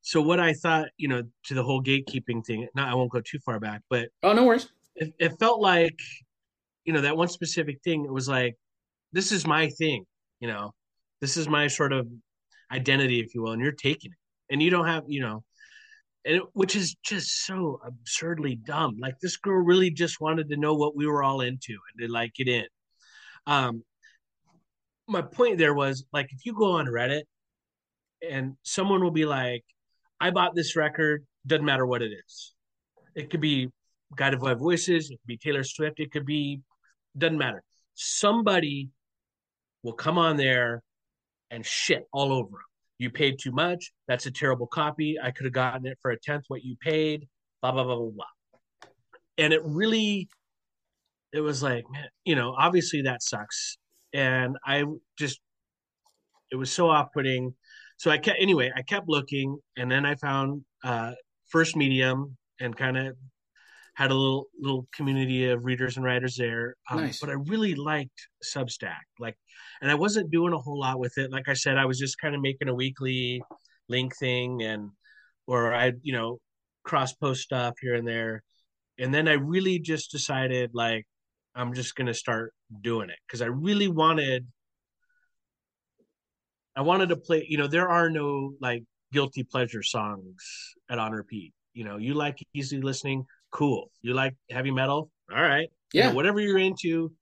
[0.02, 3.20] so what i thought you know to the whole gatekeeping thing no i won't go
[3.20, 4.68] too far back but oh no worries.
[4.96, 5.98] it, it felt like
[6.84, 8.56] you know that one specific thing it was like
[9.12, 10.04] this is my thing
[10.40, 10.72] you know
[11.20, 12.08] this is my sort of
[12.72, 14.52] identity if you will and you're taking it.
[14.52, 15.44] And you don't have you know
[16.24, 18.96] and it, which is just so absurdly dumb.
[19.00, 22.12] Like this girl really just wanted to know what we were all into and to
[22.12, 22.66] like get in.
[23.46, 23.82] Um
[25.06, 27.22] my point there was like if you go on reddit
[28.28, 29.64] and someone will be like
[30.20, 32.54] i bought this record doesn't matter what it is.
[33.16, 33.70] It could be
[34.14, 36.60] guided by voices it could be taylor swift it could be
[37.16, 37.62] doesn't matter.
[37.94, 38.90] Somebody
[39.82, 40.82] will come on there
[41.50, 42.64] and shit all over them
[43.00, 43.92] you paid too much.
[44.08, 45.16] That's a terrible copy.
[45.20, 47.26] I could have gotten it for a tenth what you paid.
[47.62, 48.90] Blah blah blah blah blah.
[49.38, 50.28] And it really
[51.32, 53.78] it was like man you know obviously that sucks.
[54.12, 54.84] And i
[55.18, 55.40] just
[56.52, 57.54] it was so off-putting.
[57.96, 61.12] So i kept anyway i kept looking and then i found uh
[61.48, 63.16] first medium and kind of
[63.94, 67.20] had a little little community of readers and writers there um, Nice.
[67.20, 69.36] but i really liked substack like
[69.82, 71.30] and i wasn't doing a whole lot with it.
[71.30, 73.42] Like i said i was just kind of making a weekly
[73.88, 74.90] link thing and
[75.46, 76.38] or i you know
[76.84, 78.42] cross post stuff here and there.
[78.98, 81.06] And then i really just decided like
[81.54, 84.46] i'm just going to start doing it because i really wanted
[86.76, 91.12] i wanted to play you know there are no like guilty pleasure songs at on
[91.12, 96.02] repeat you know you like easy listening cool you like heavy metal all right You
[96.02, 97.12] know, yeah whatever you're into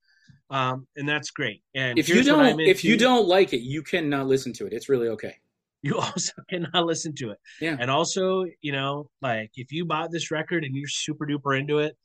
[0.49, 4.27] um and that's great and if you don't if you don't like it you cannot
[4.27, 5.35] listen to it it's really okay
[5.81, 7.37] you also cannot listen to it.
[7.61, 7.77] Yeah.
[7.79, 11.79] And also, you know, like if you bought this record and you're super duper into
[11.79, 11.95] it,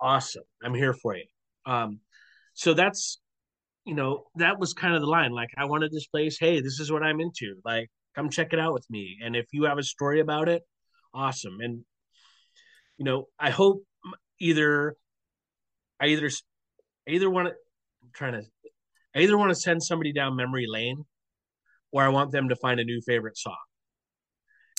[0.00, 0.44] awesome.
[0.62, 1.24] I'm here for you.
[1.66, 2.00] Um,
[2.54, 3.20] so that's,
[3.84, 5.32] you know, that was kind of the line.
[5.32, 6.38] Like I wanted this place.
[6.38, 7.56] Hey, this is what I'm into.
[7.64, 9.18] Like, come check it out with me.
[9.22, 10.62] And if you have a story about it,
[11.14, 11.58] awesome.
[11.60, 11.84] And
[12.98, 13.84] you know, I hope
[14.40, 14.96] either
[16.00, 16.30] I either
[17.08, 17.54] I either want to
[18.02, 18.42] I'm trying to
[19.16, 21.04] I either want to send somebody down memory lane
[21.92, 23.56] or I want them to find a new favorite song.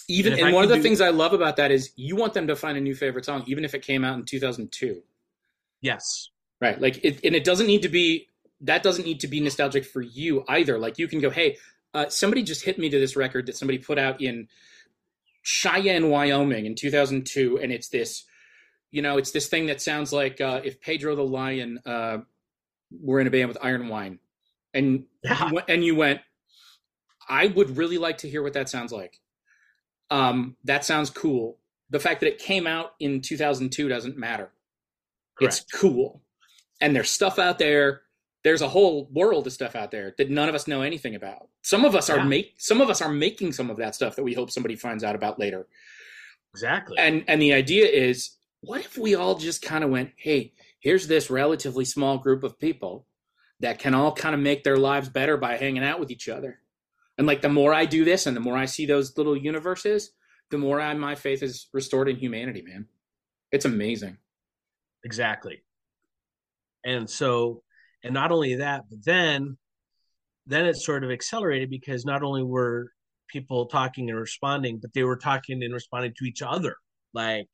[0.08, 2.34] even And and one of the do- things i love about that is you want
[2.34, 5.02] them to find a new favorite song even if it came out in 2002
[5.82, 6.30] Yes.
[6.62, 8.28] right like it, and it doesn't need to be
[8.62, 11.58] that doesn't need to be nostalgic for you either like you can go hey
[11.96, 14.48] uh, somebody just hit me to this record that somebody put out in
[15.42, 18.26] cheyenne wyoming in 2002 and it's this
[18.92, 22.18] you know it's this thing that sounds like uh, if pedro the lion uh,
[22.92, 24.20] were in a band with iron wine
[24.74, 25.50] and Yeah.
[25.52, 26.22] you and you went
[27.28, 29.20] i would really like to hear what that sounds like.
[30.12, 31.60] Um, that sounds cool.
[31.92, 34.50] The fact that it came out in 2002 doesn't matter.
[35.40, 36.24] It's cool.
[36.82, 38.02] And there's stuff out there
[38.44, 41.50] there's a whole world of stuff out there that none of us know anything about
[41.62, 42.24] some of us are Yeah.
[42.24, 45.04] make some of us are making some of that stuff that we hope somebody finds
[45.04, 45.68] out about later
[46.54, 46.98] Exactly.
[46.98, 51.08] and and the idea is what if we all just kind of went hey here's
[51.08, 53.06] this relatively small group of people
[53.60, 56.60] that can all kind of make their lives better by hanging out with each other
[57.18, 60.12] and like the more i do this and the more i see those little universes
[60.50, 62.88] the more I, my faith is restored in humanity man
[63.52, 64.18] it's amazing
[65.04, 65.62] exactly.
[66.86, 67.64] And so
[68.04, 69.58] and not only that, but then
[70.46, 72.92] then it sort of accelerated because not only were
[73.28, 76.76] people talking and responding, but they were talking and responding to each other,
[77.14, 77.50] like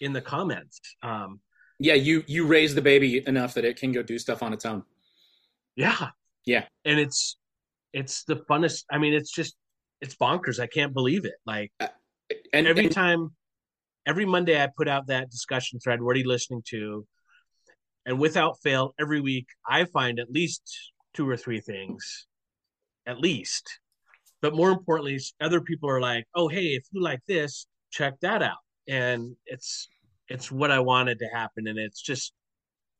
[0.00, 0.80] in the comments.
[1.02, 1.40] Um,
[1.78, 4.66] yeah, you you raise the baby enough that it can go do stuff on its
[4.66, 4.82] own.
[5.76, 6.08] Yeah,
[6.44, 7.38] yeah, and it's
[7.92, 8.84] it's the funnest.
[8.90, 9.56] I mean, it's just
[10.00, 10.60] it's bonkers.
[10.60, 11.34] I can't believe it.
[11.46, 11.88] Like, uh,
[12.52, 13.30] and every and, time,
[14.06, 16.02] every Monday, I put out that discussion thread.
[16.02, 17.06] What are you listening to?
[18.08, 20.62] And without fail, every week I find at least
[21.12, 22.26] two or three things,
[23.06, 23.80] at least.
[24.40, 28.42] But more importantly, other people are like, "Oh, hey, if you like this, check that
[28.42, 28.56] out."
[28.88, 29.88] And it's
[30.26, 32.32] it's what I wanted to happen, and it's just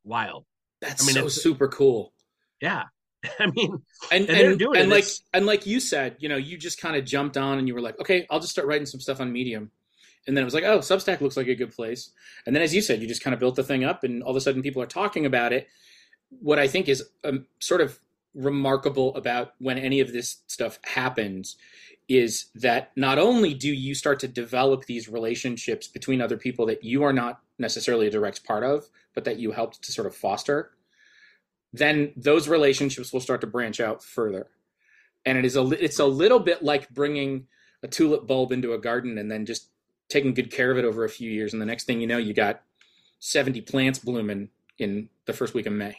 [0.03, 0.45] wild.
[0.79, 2.13] That's I mean, so it's super cool.
[2.61, 2.83] Yeah,
[3.39, 6.55] I mean, and and, and, and, and like and like you said, you know, you
[6.55, 8.99] just kind of jumped on and you were like, okay, I'll just start writing some
[8.99, 9.71] stuff on Medium,
[10.29, 12.11] and then it was like, oh, Substack looks like a good place,
[12.45, 14.29] and then as you said, you just kind of built the thing up, and all
[14.29, 15.67] of a sudden people are talking about it.
[16.29, 17.99] What I think is um, sort of
[18.35, 21.57] remarkable about when any of this stuff happens
[22.07, 26.83] is that not only do you start to develop these relationships between other people that
[26.83, 30.15] you are not necessarily a direct part of, but that you helped to sort of
[30.15, 30.71] foster,
[31.73, 34.47] then those relationships will start to branch out further.
[35.25, 37.47] And it is a it's a little bit like bringing
[37.83, 39.69] a tulip bulb into a garden and then just
[40.09, 42.17] taking good care of it over a few years and the next thing you know
[42.17, 42.61] you got
[43.19, 45.95] 70 plants blooming in the first week of May.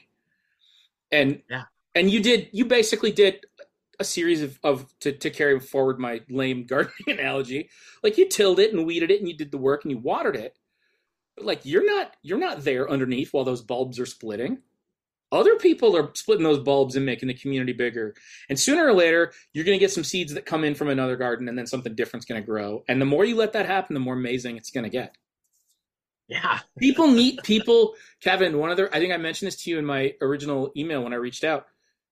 [1.12, 1.64] And yeah.
[1.94, 3.44] And you did you basically did
[3.98, 7.68] a series of, of to, to carry forward my lame gardening analogy
[8.02, 10.36] like you tilled it and weeded it and you did the work and you watered
[10.36, 10.56] it
[11.36, 14.56] but like you're not you're not there underneath while those bulbs are splitting
[15.32, 18.14] other people are splitting those bulbs and making the community bigger
[18.48, 21.16] and sooner or later you're going to get some seeds that come in from another
[21.16, 23.94] garden and then something different's going to grow and the more you let that happen
[23.94, 25.16] the more amazing it's going to get
[26.28, 29.84] yeah people meet people kevin one other i think i mentioned this to you in
[29.84, 31.66] my original email when i reached out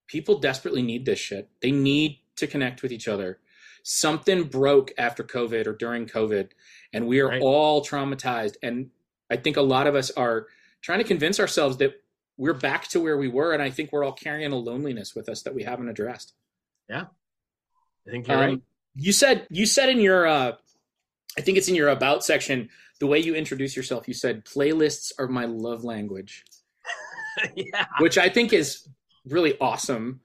[0.08, 1.48] people desperately need this shit.
[1.62, 3.38] They need to connect with each other.
[3.84, 6.48] Something broke after COVID or during COVID,
[6.92, 7.42] and we are right.
[7.42, 8.56] all traumatized.
[8.62, 8.90] And
[9.30, 10.46] I think a lot of us are
[10.80, 12.02] trying to convince ourselves that
[12.38, 13.52] we're back to where we were.
[13.52, 16.32] And I think we're all carrying a loneliness with us that we haven't addressed.
[16.88, 17.06] Yeah.
[18.06, 18.62] I think you're um, right.
[18.94, 20.52] You said, you said in your, uh,
[21.36, 22.70] I think it's in your about section,
[23.00, 26.44] the way you introduce yourself, you said playlists are my love language.
[27.54, 27.86] yeah.
[27.98, 28.88] Which I think is
[29.26, 30.20] really awesome.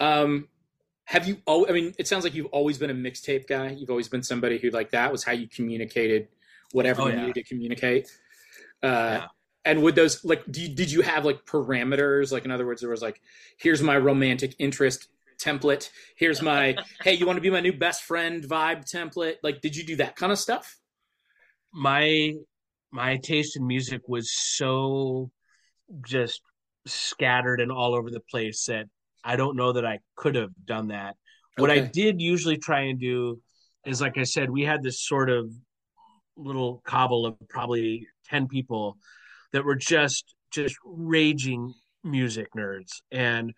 [0.00, 0.48] Um,
[1.04, 1.36] have you?
[1.46, 3.68] Oh, I mean, it sounds like you've always been a mixtape guy.
[3.70, 6.28] You've always been somebody who like that was how you communicated
[6.72, 7.20] whatever oh, you yeah.
[7.20, 8.10] needed to communicate.
[8.82, 9.26] Uh, yeah.
[9.66, 10.44] And would those like?
[10.46, 12.32] You, did you have like parameters?
[12.32, 13.20] Like in other words, there was like,
[13.58, 15.90] here's my romantic interest template.
[16.16, 19.36] Here's my hey, you want to be my new best friend vibe template.
[19.42, 20.78] Like, did you do that kind of stuff?
[21.72, 22.32] My
[22.92, 25.30] my taste in music was so
[26.04, 26.40] just
[26.86, 28.86] scattered and all over the place that
[29.24, 31.16] I don't know that I could have done that.
[31.58, 31.62] Okay.
[31.62, 33.40] What I did usually try and do
[33.84, 35.50] is, like I said, we had this sort of
[36.36, 38.98] little cobble of probably 10 people
[39.56, 43.52] that were just just raging music nerds and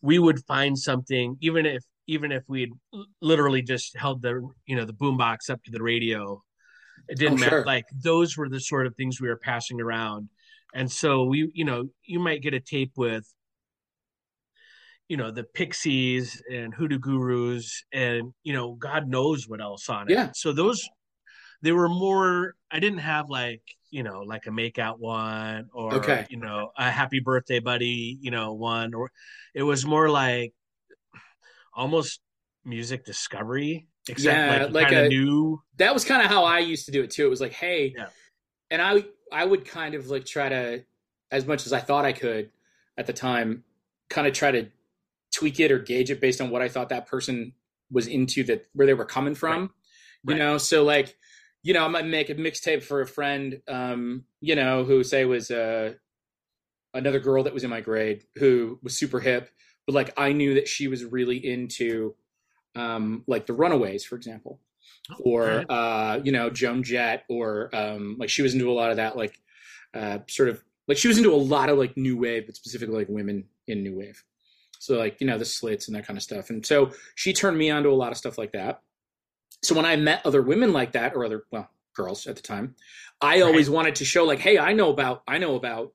[0.00, 2.72] we would find something even if even if we'd
[3.20, 6.40] literally just held the you know the boombox up to the radio
[7.08, 7.64] it didn't oh, matter sure.
[7.64, 10.28] like those were the sort of things we were passing around
[10.74, 13.26] and so we, you know, you might get a tape with,
[15.08, 20.10] you know, the Pixies and Hoodoo Gurus and, you know, God knows what else on
[20.10, 20.14] it.
[20.14, 20.30] Yeah.
[20.34, 20.88] So those,
[21.62, 26.26] they were more, I didn't have like, you know, like a makeout one or, okay.
[26.30, 29.10] you know, a happy birthday buddy, you know, one, or
[29.54, 30.52] it was more like
[31.74, 32.20] almost
[32.64, 36.84] music discovery except yeah, like, like a new that was kind of how i used
[36.84, 38.08] to do it too it was like hey yeah.
[38.70, 40.84] and i I would kind of like try to,
[41.30, 42.50] as much as I thought I could
[42.96, 43.64] at the time,
[44.08, 44.66] kind of try to
[45.32, 47.52] tweak it or gauge it based on what I thought that person
[47.90, 49.62] was into that where they were coming from.
[49.62, 49.70] Right.
[50.24, 50.38] You right.
[50.38, 51.16] know, so like,
[51.62, 55.24] you know, I might make a mixtape for a friend, um, you know, who say
[55.24, 55.94] was uh,
[56.94, 59.50] another girl that was in my grade who was super hip,
[59.86, 62.14] but like I knew that she was really into
[62.76, 64.60] um, like the Runaways, for example
[65.18, 68.96] or uh, you know Joan Jett, or um, like she was into a lot of
[68.96, 69.40] that, like
[69.94, 72.98] uh, sort of like she was into a lot of like new wave, but specifically
[72.98, 74.22] like women in new wave.
[74.78, 77.58] So like you know the slits and that kind of stuff, and so she turned
[77.58, 78.82] me on to a lot of stuff like that.
[79.62, 82.76] So when I met other women like that, or other well girls at the time,
[83.20, 83.42] I right.
[83.42, 85.92] always wanted to show like, hey, I know about I know about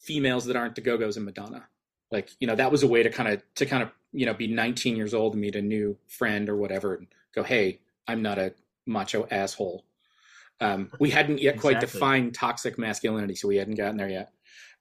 [0.00, 1.66] females that aren't the Go Go's and Madonna.
[2.10, 4.34] Like you know that was a way to kind of to kind of you know
[4.34, 8.22] be 19 years old and meet a new friend or whatever and go, hey, I'm
[8.22, 8.54] not a
[8.86, 9.84] macho asshole.
[10.60, 11.74] Um, we hadn't yet exactly.
[11.74, 14.32] quite defined toxic masculinity, so we hadn't gotten there yet.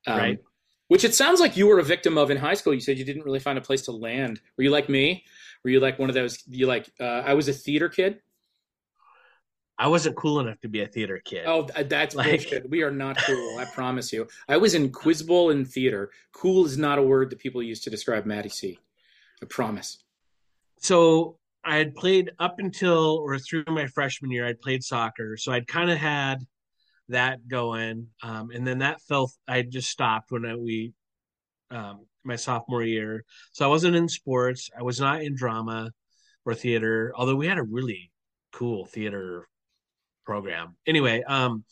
[0.05, 0.39] Um, right.
[0.87, 2.73] which it sounds like you were a victim of in high school.
[2.73, 4.39] You said you didn't really find a place to land.
[4.57, 5.25] Were you like me?
[5.64, 6.43] Were you like one of those?
[6.47, 6.89] You like?
[6.99, 8.20] Uh, I was a theater kid.
[9.80, 11.45] I wasn't cool enough to be a theater kid.
[11.45, 12.70] Oh, that's like, bullshit.
[12.70, 13.60] We are not cool.
[13.60, 14.28] I promise you.
[14.49, 16.10] I was in Quiz Bowl and theater.
[16.32, 18.80] Cool is not a word that people use to describe Maddie C.
[19.41, 20.03] I promise.
[20.80, 24.47] So I had played up until or through my freshman year.
[24.47, 26.43] I'd played soccer, so I'd kind of had
[27.10, 29.32] that going, um, and then that fell.
[29.47, 30.93] I just stopped when I, we
[31.72, 33.23] um, my sophomore year.
[33.53, 34.69] So I wasn't in sports.
[34.78, 35.91] I was not in drama
[36.45, 38.11] or theater, although we had a really
[38.51, 39.47] cool theater
[40.25, 40.75] program.
[40.86, 41.63] Anyway, um,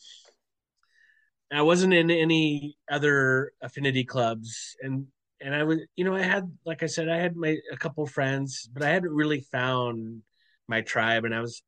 [1.52, 5.06] I wasn't in any other affinity clubs, and
[5.40, 8.04] and I was, you know, I had, like I said, I had my a couple
[8.06, 10.22] friends, but I hadn't really found
[10.66, 11.62] my tribe, and I was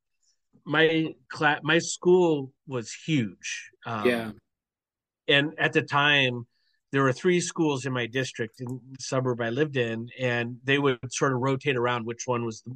[0.65, 3.69] my class, my school was huge.
[3.85, 4.31] Um, yeah,
[5.27, 6.45] and at the time,
[6.91, 10.79] there were three schools in my district in the suburb I lived in, and they
[10.79, 12.75] would sort of rotate around which one was the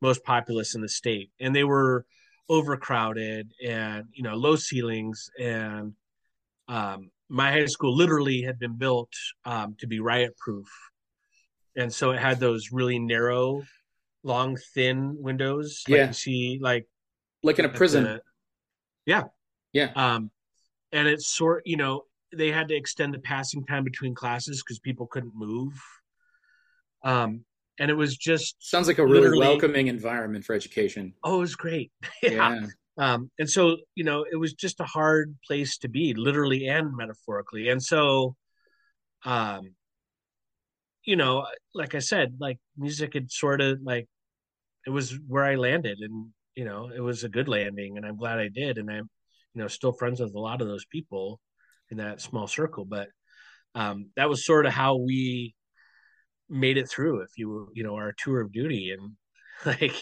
[0.00, 2.04] most populous in the state, and they were
[2.48, 5.30] overcrowded and you know low ceilings.
[5.40, 5.94] And
[6.68, 9.12] um, my high school literally had been built
[9.44, 10.68] um, to be riot proof
[11.76, 13.62] and so it had those really narrow
[14.22, 15.82] long thin windows.
[15.88, 16.06] Like yeah.
[16.08, 16.86] you see like
[17.42, 18.04] like in a prison.
[18.04, 18.20] the,
[19.06, 19.24] yeah.
[19.72, 19.90] Yeah.
[19.94, 20.30] Um
[20.92, 22.02] and it's sort you know
[22.36, 25.72] they had to extend the passing time between classes because people couldn't move
[27.04, 27.44] um
[27.78, 31.14] and it was just sounds like a really welcoming environment for education.
[31.24, 31.92] Oh, it was great.
[32.22, 32.30] yeah.
[32.30, 32.66] yeah.
[32.96, 36.96] Um, and so you know, it was just a hard place to be, literally and
[36.96, 37.68] metaphorically.
[37.68, 38.36] And so,
[39.24, 39.74] um,
[41.04, 44.06] you know, like I said, like music had sort of like
[44.86, 48.16] it was where I landed, and you know, it was a good landing, and I'm
[48.16, 49.10] glad I did, and I'm
[49.54, 51.40] you know still friends with a lot of those people
[51.90, 53.08] in that small circle, but
[53.74, 55.54] um, that was sort of how we
[56.48, 58.94] made it through if you you know our tour of duty.
[58.96, 59.12] And
[59.66, 59.94] like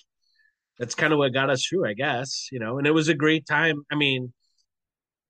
[0.79, 2.79] that's kind of what got us through i guess you know?
[2.79, 3.85] And it was a great time.
[3.91, 4.33] I mean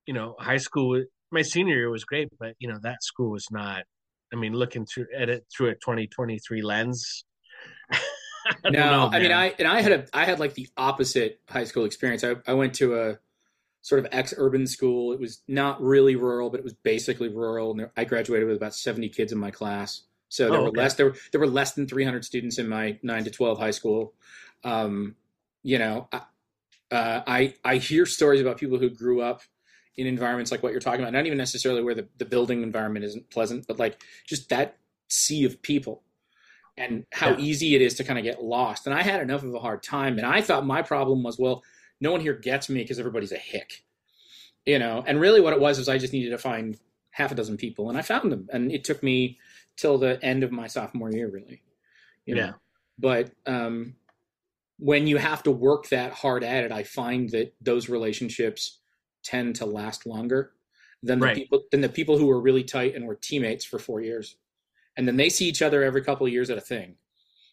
[0.07, 3.46] you know high school my senior year was great but you know that school was
[3.50, 3.84] not
[4.32, 7.24] i mean looking through at it through a 2023 lens
[8.64, 11.40] I no know, i mean i and i had a i had like the opposite
[11.48, 12.24] high school experience.
[12.24, 13.18] I, I went to a
[13.83, 17.91] sort of ex-urban school it was not really rural but it was basically rural and
[17.97, 20.03] i graduated with about 70 kids in my class
[20.33, 20.80] so there oh, were okay.
[20.80, 23.70] less there were there were less than 300 students in my nine to 12 high
[23.70, 24.14] school.
[24.64, 25.14] Um,
[25.62, 26.16] you know, I,
[26.91, 29.43] uh, I I hear stories about people who grew up
[29.97, 31.12] in environments like what you're talking about.
[31.12, 34.78] Not even necessarily where the, the building environment isn't pleasant, but like just that
[35.09, 36.03] sea of people
[36.78, 37.37] and how yeah.
[37.39, 38.87] easy it is to kind of get lost.
[38.87, 41.62] And I had enough of a hard time, and I thought my problem was well,
[42.03, 43.84] no one here gets me because everybody's a hick,
[44.66, 45.05] you know.
[45.07, 46.76] And really, what it was was I just needed to find
[47.12, 49.38] half a dozen people, and I found them, and it took me
[49.76, 51.62] till the end of my sophomore year, really.
[52.26, 52.40] You know?
[52.44, 52.53] Yeah.
[52.98, 53.94] But um,
[54.78, 58.80] when you have to work that hard at it, I find that those relationships
[59.22, 60.53] tend to last longer
[61.05, 61.36] than the right.
[61.36, 64.34] people than the people who were really tight and were teammates for four years,
[64.96, 66.96] and then they see each other every couple of years at a thing.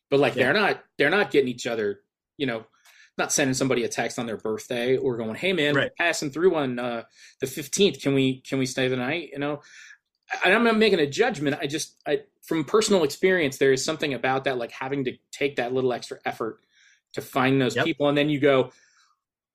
[0.10, 0.46] But like yeah.
[0.46, 2.00] they're not they're not getting each other,
[2.38, 2.66] you know,
[3.20, 5.92] not sending somebody a text on their birthday or going, "Hey man, right.
[5.96, 7.04] passing through on uh,
[7.40, 8.02] the fifteenth.
[8.02, 9.62] Can we can we stay the night?" You know,
[10.44, 11.58] I'm not making a judgment.
[11.60, 15.56] I just, I, from personal experience, there is something about that, like having to take
[15.56, 16.60] that little extra effort
[17.14, 17.86] to find those yep.
[17.86, 18.72] people, and then you go,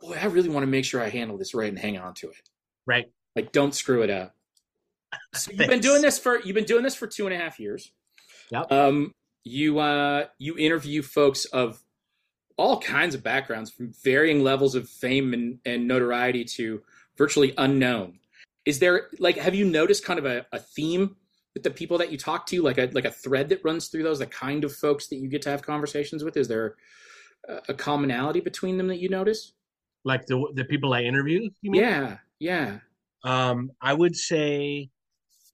[0.00, 2.28] boy, I really want to make sure I handle this right and hang on to
[2.28, 2.50] it.
[2.86, 3.10] Right.
[3.36, 4.34] Like, don't screw it up.
[5.32, 7.60] So you've been doing this for you've been doing this for two and a half
[7.60, 7.92] years.
[8.50, 8.72] Yep.
[8.72, 9.12] Um,
[9.44, 11.83] you uh, you interview folks of
[12.56, 16.82] all kinds of backgrounds, from varying levels of fame and, and notoriety to
[17.16, 18.18] virtually unknown.
[18.64, 21.16] Is there like have you noticed kind of a, a theme
[21.54, 22.62] with the people that you talk to?
[22.62, 25.28] Like a like a thread that runs through those the kind of folks that you
[25.28, 26.36] get to have conversations with?
[26.36, 26.76] Is there
[27.68, 29.52] a, commonality between them that you notice?
[30.04, 32.78] Like the the people i interview yeah yeah.
[33.22, 34.90] Um i would say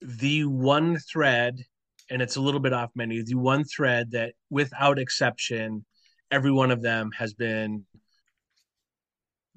[0.02, 1.64] the one thread
[2.10, 5.84] and it's a little bit off menu the one thread that without exception
[6.30, 7.84] every one of them has been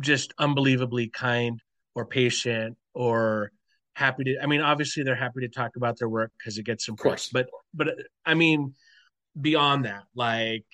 [0.01, 1.59] just unbelievably kind
[1.95, 3.51] or patient or
[3.93, 6.85] happy to i mean obviously they're happy to talk about their work because it gets
[6.85, 7.91] some press but but uh,
[8.25, 8.73] i mean
[9.39, 10.65] beyond that like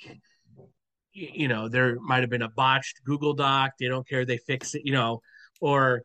[1.11, 4.73] you know there might have been a botched google doc they don't care they fix
[4.73, 5.21] it you know
[5.59, 6.01] or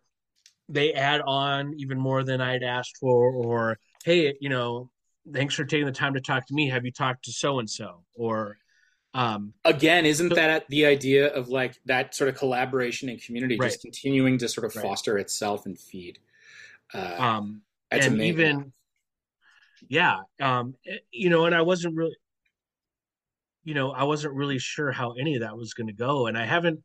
[0.68, 4.90] they add on even more than i'd asked for or hey you know
[5.32, 7.70] thanks for taking the time to talk to me have you talked to so and
[7.70, 8.57] so or
[9.15, 13.57] um, Again, isn't so, that the idea of like that sort of collaboration and community
[13.57, 13.71] right.
[13.71, 15.21] just continuing to sort of foster right.
[15.21, 16.19] itself and feed?
[16.93, 17.62] Uh, um,
[17.93, 18.73] and even,
[19.89, 22.17] yeah, um, eh, you know, and I wasn't really,
[23.62, 26.37] you know, I wasn't really sure how any of that was going to go, and
[26.37, 26.83] I haven't.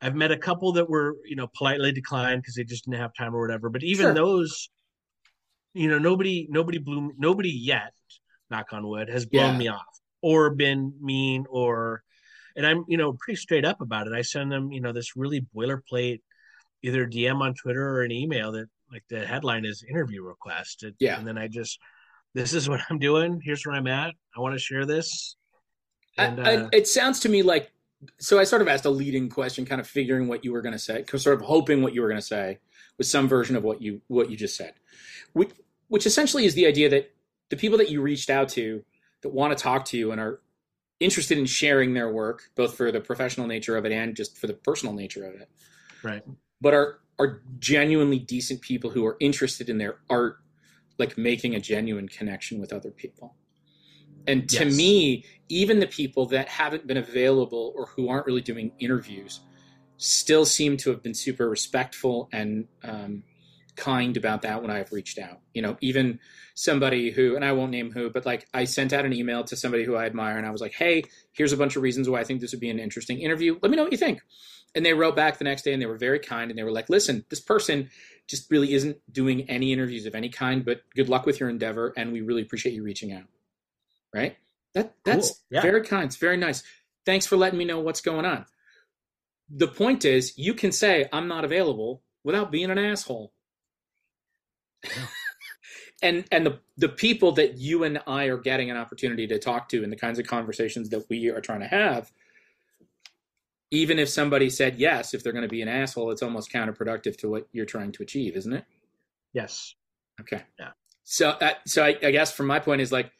[0.00, 3.14] I've met a couple that were, you know, politely declined because they just didn't have
[3.14, 3.70] time or whatever.
[3.70, 4.14] But even sure.
[4.14, 4.68] those,
[5.74, 7.92] you know, nobody, nobody blew, nobody yet,
[8.50, 9.58] knock on wood, has blown yeah.
[9.58, 9.91] me off
[10.22, 12.02] or been mean or,
[12.56, 14.12] and I'm, you know, pretty straight up about it.
[14.12, 16.20] I send them, you know, this really boilerplate,
[16.82, 20.84] either DM on Twitter or an email that, like, the headline is interview request.
[20.98, 21.78] Yeah, and then I just
[22.34, 23.40] this is what I'm doing.
[23.42, 24.14] Here's where I'm at.
[24.36, 25.36] I want to share this.
[26.18, 27.70] And, I, uh, it sounds to me like
[28.18, 28.38] so.
[28.38, 30.78] I sort of asked a leading question, kind of figuring what you were going to
[30.78, 32.58] say, sort of hoping what you were going to say
[32.98, 34.74] with some version of what you what you just said,
[35.32, 35.50] which,
[35.88, 37.10] which essentially is the idea that
[37.48, 38.84] the people that you reached out to
[39.22, 40.40] that want to talk to you and are
[41.00, 44.46] interested in sharing their work, both for the professional nature of it and just for
[44.46, 45.48] the personal nature of it,
[46.02, 46.22] right?
[46.60, 50.38] But are are genuinely decent people who are interested in their art
[50.98, 53.34] like making a genuine connection with other people.
[54.26, 54.76] And to yes.
[54.76, 59.40] me, even the people that haven't been available or who aren't really doing interviews
[59.96, 63.24] still seem to have been super respectful and um,
[63.76, 65.40] kind about that when I've reached out.
[65.54, 66.20] You know, even
[66.54, 69.56] somebody who, and I won't name who, but like I sent out an email to
[69.56, 72.20] somebody who I admire and I was like, hey, here's a bunch of reasons why
[72.20, 73.58] I think this would be an interesting interview.
[73.62, 74.20] Let me know what you think.
[74.74, 76.72] And they wrote back the next day and they were very kind and they were
[76.72, 77.90] like, listen, this person
[78.26, 81.92] just really isn't doing any interviews of any kind, but good luck with your endeavor.
[81.96, 83.24] And we really appreciate you reaching out.
[84.14, 84.36] Right.
[84.74, 85.38] That that's cool.
[85.50, 85.62] yeah.
[85.62, 86.04] very kind.
[86.04, 86.62] It's very nice.
[87.04, 88.46] Thanks for letting me know what's going on.
[89.50, 93.32] The point is you can say I'm not available without being an asshole.
[94.84, 95.06] Yeah.
[96.02, 99.68] and and the the people that you and I are getting an opportunity to talk
[99.70, 102.12] to and the kinds of conversations that we are trying to have
[103.72, 107.16] even if somebody said yes, if they're going to be an asshole, it's almost counterproductive
[107.16, 108.64] to what you're trying to achieve, isn't it?
[109.32, 109.74] Yes.
[110.20, 110.42] Okay.
[110.60, 110.72] Yeah.
[111.04, 113.10] So, uh, so I, I, guess from my point is like,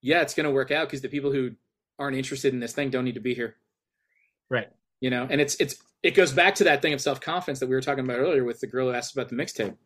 [0.00, 1.50] yeah, it's going to work out because the people who
[1.98, 3.56] aren't interested in this thing don't need to be here.
[4.48, 4.68] Right.
[5.00, 7.68] You know, and it's it's it goes back to that thing of self confidence that
[7.68, 9.76] we were talking about earlier with the girl who asked about the mixtape.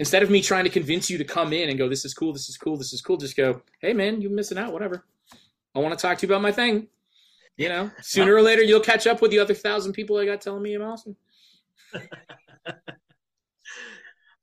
[0.00, 2.32] Instead of me trying to convince you to come in and go, this is cool,
[2.32, 5.04] this is cool, this is cool, just go, hey man, you're missing out, whatever.
[5.74, 6.88] I want to talk to you about my thing.
[7.58, 10.40] You know, sooner or later you'll catch up with the other thousand people I got
[10.40, 11.16] telling me I'm awesome.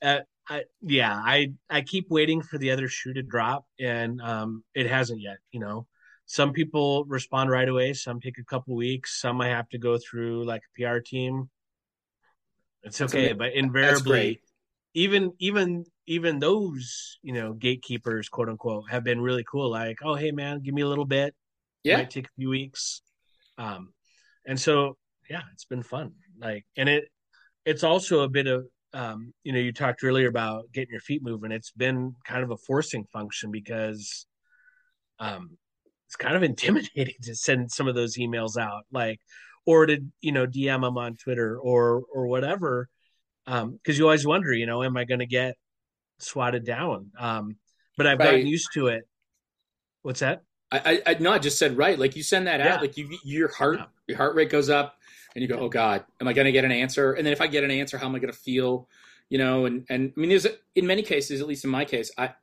[0.04, 4.64] uh, I, yeah, I I keep waiting for the other shoe to drop, and um,
[4.76, 5.38] it hasn't yet.
[5.52, 5.88] You know,
[6.28, 9.98] some people respond right away, some take a couple weeks, some I have to go
[9.98, 11.50] through like a PR team.
[12.84, 14.42] It's okay, but invariably,
[14.98, 19.70] even even even those you know gatekeepers, quote unquote, have been really cool.
[19.70, 21.36] Like, oh hey man, give me a little bit.
[21.84, 23.04] Yeah, might take a few weeks.
[23.60, 23.94] Um,
[24.48, 24.98] and so
[25.30, 26.14] yeah, it's been fun.
[26.40, 27.10] Like, and it
[27.64, 31.22] it's also a bit of um, you know, you talked earlier about getting your feet
[31.22, 31.52] moving.
[31.52, 34.26] It's been kind of a forcing function because
[35.20, 35.58] um,
[36.08, 39.20] it's kind of intimidating to send some of those emails out, like,
[39.68, 42.90] or to you know DM them on Twitter or or whatever,
[43.48, 45.56] because um, you always wonder, you know, am I going to get
[46.20, 47.12] swatted down?
[47.18, 47.56] Um,
[47.96, 48.32] but I've right.
[48.32, 49.08] gotten used to it.
[50.02, 50.44] What's that?
[50.70, 51.98] I, I no, I just said right.
[51.98, 52.76] Like you send that yeah.
[52.76, 53.86] out, like you your heart yeah.
[54.08, 54.98] your heart rate goes up,
[55.34, 57.14] and you go, oh God, am I going to get an answer?
[57.14, 58.90] And then if I get an answer, how am I going to feel?
[59.30, 60.46] You know, and and I mean, there's
[60.76, 62.34] in many cases, at least in my case, I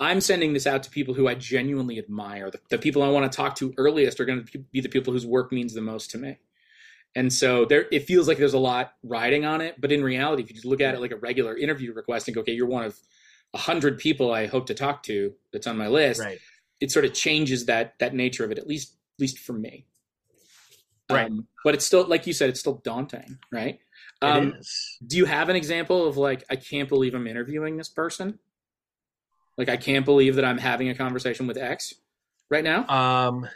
[0.00, 2.50] I'm sending this out to people who I genuinely admire.
[2.50, 5.12] The, the people I want to talk to earliest are going to be the people
[5.12, 6.38] whose work means the most to me.
[7.14, 9.80] And so there, it feels like there's a lot riding on it.
[9.80, 12.34] But in reality, if you just look at it like a regular interview request and
[12.34, 12.96] go, okay, you're one of
[13.54, 16.20] a hundred people I hope to talk to that's on my list.
[16.20, 16.38] Right.
[16.80, 19.86] it sort of changes that that nature of it at least at least for me.
[21.10, 21.30] Right.
[21.30, 23.78] Um, but it's still like you said it's still daunting right?
[24.22, 24.54] Um,
[25.04, 28.38] do you have an example of like i can't believe i'm interviewing this person
[29.58, 31.94] like i can't believe that i'm having a conversation with x
[32.48, 33.48] right now um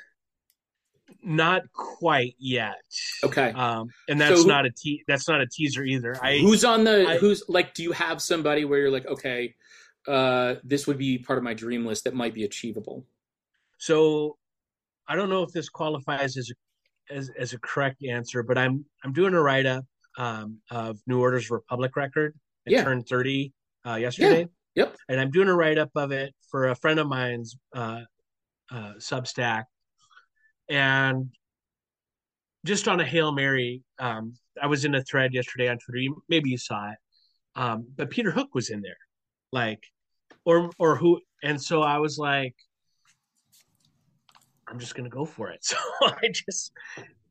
[1.26, 2.76] not quite yet
[3.24, 6.64] okay um and that's so, not a te- that's not a teaser either I, who's
[6.64, 9.54] on the I, who's like do you have somebody where you're like okay
[10.06, 13.04] uh this would be part of my dream list that might be achievable
[13.78, 14.36] so
[15.08, 18.84] I don't know if this qualifies as a, as, as a correct answer, but I'm
[19.04, 19.84] I'm doing a write up
[20.18, 22.34] um, of New Order's Republic record.
[22.64, 22.84] It yeah.
[22.84, 23.52] turned 30
[23.86, 24.40] uh, yesterday.
[24.40, 24.84] Yeah.
[24.84, 24.96] Yep.
[25.08, 28.00] And I'm doing a write up of it for a friend of mine's uh,
[28.70, 29.64] uh, Substack,
[30.68, 31.30] and
[32.64, 36.14] just on a hail mary, um, I was in a thread yesterday on Twitter.
[36.28, 36.98] Maybe you saw it,
[37.54, 38.98] um, but Peter Hook was in there,
[39.52, 39.82] like,
[40.44, 42.54] or or who, and so I was like,
[44.68, 45.60] I'm just gonna go for it.
[45.64, 46.72] So I just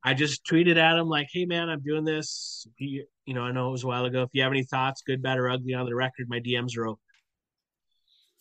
[0.03, 2.67] I just tweeted at him like, "Hey man, I'm doing this.
[2.77, 4.21] You, you know, I know it was a while ago.
[4.21, 6.87] If you have any thoughts, good, bad, or ugly, on the record, my DMs are
[6.87, 7.01] open."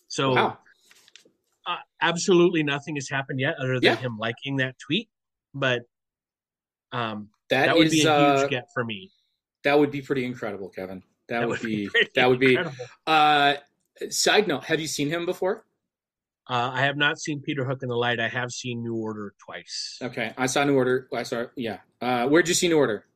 [0.09, 0.59] So wow.
[2.09, 3.97] Absolutely nothing has happened yet other than Yeah.
[3.97, 5.09] him liking that tweet.
[5.55, 5.83] But
[6.93, 9.11] um, that, that would is, be a huge uh, get for me.
[9.65, 11.03] that would be pretty incredible, Kevin.
[11.29, 12.59] That, would, be, pretty that would be.
[13.07, 13.55] Uh,
[14.11, 15.65] side note: Have you seen him before?
[16.49, 18.21] Uh, I have not seen Peter Hook and the Light.
[18.21, 19.99] I have seen New Order twice.
[20.03, 21.09] Okay, I saw New Order.
[21.15, 21.79] I saw, yeah.
[22.03, 23.07] Uh, where'd you see New Order?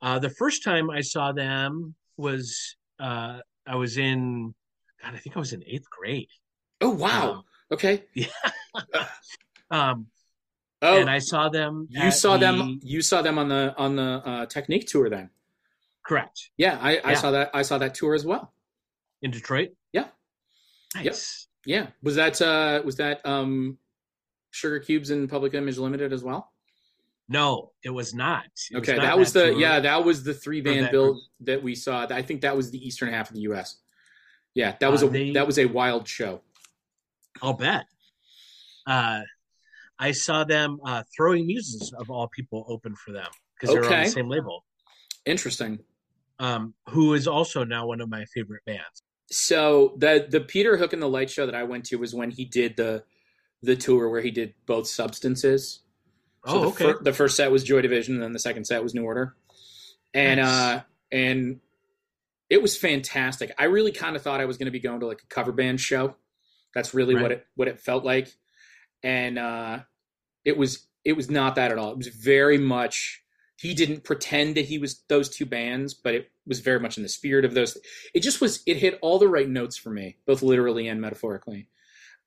[0.00, 4.54] Uh, the first time I saw them was uh, I was in,
[5.02, 6.28] God, I think I was in eighth grade.
[6.80, 7.42] Oh wow.
[7.70, 7.78] Um,
[8.14, 8.26] Yeah.
[9.70, 10.06] um,
[10.82, 11.86] Oh, and I saw them.
[11.90, 12.78] you saw them.
[12.82, 15.30] You saw them on the on the uh, Technique tour then.
[16.06, 17.50] correct Yeah, I, I saw that.
[17.54, 18.52] I saw that tour as well.
[19.22, 19.70] in Detroit.
[19.94, 20.08] Yeah.
[20.94, 21.48] Nice.
[21.64, 23.78] Yeah, was that uh, was that um,
[24.50, 26.52] Sugar Cubes and Public Image Limited as well?
[27.30, 28.44] No, it was not.
[28.70, 29.58] It Okay, not that was the tour.
[29.58, 31.24] yeah, that was the three band that build group.
[31.48, 32.06] that we saw.
[32.10, 33.76] I think that was the eastern half of the U.S.
[34.54, 36.42] Yeah, that was Uh, a they- that was a wild show.
[37.42, 37.84] I'll bet.
[38.86, 39.22] Uh,
[39.98, 44.04] I saw them uh, throwing muses of all people open for them because they're on
[44.04, 44.64] the same label.
[45.24, 45.78] Interesting.
[46.38, 49.02] Um, who is also now one of my favorite bands.
[49.30, 52.30] So the the Peter Hook and the Light show that I went to was when
[52.30, 53.04] he did the
[53.62, 55.80] the tour where he did both substances.
[56.46, 56.84] So oh, the, okay.
[56.84, 59.34] fir- the first set was Joy Division, and then the second set was New Order,
[60.12, 60.48] and Nice.
[60.48, 61.60] uh, and
[62.50, 63.52] it was fantastic.
[63.58, 65.52] I really kind of thought I was going to be going to like a cover
[65.52, 66.16] band show.
[66.74, 68.32] That's really what it what it felt like,
[69.02, 69.80] and uh,
[70.44, 71.92] it was it was not that at all.
[71.92, 73.22] It was very much
[73.56, 77.02] he didn't pretend that he was those two bands, but it was very much in
[77.02, 77.78] the spirit of those.
[78.12, 78.62] It just was.
[78.66, 81.68] It hit all the right notes for me, both literally and metaphorically.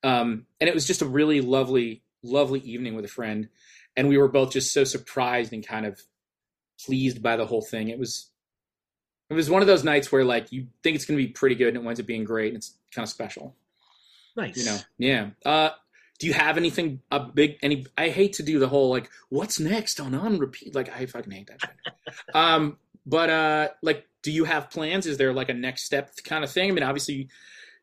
[0.02, 3.48] Um, and it was just a really lovely, lovely evening with a friend,
[3.96, 6.00] and we were both just so surprised and kind of
[6.84, 7.88] pleased by the whole thing.
[7.88, 8.30] It was,
[9.28, 11.56] it was one of those nights where like you think it's going to be pretty
[11.56, 13.54] good, and it winds up being great, and it's kind of special,
[14.38, 14.56] nice.
[14.56, 14.78] you know?
[14.98, 15.30] Yeah.
[15.44, 15.70] Uh,
[16.18, 17.86] do you have anything a big any?
[17.96, 20.74] I hate to do the whole like what's next on on repeat.
[20.74, 21.70] Like I fucking hate that
[22.34, 25.06] um, but uh, like, do you have plans?
[25.06, 26.70] Is there like a next step kind of thing?
[26.70, 27.28] I mean, obviously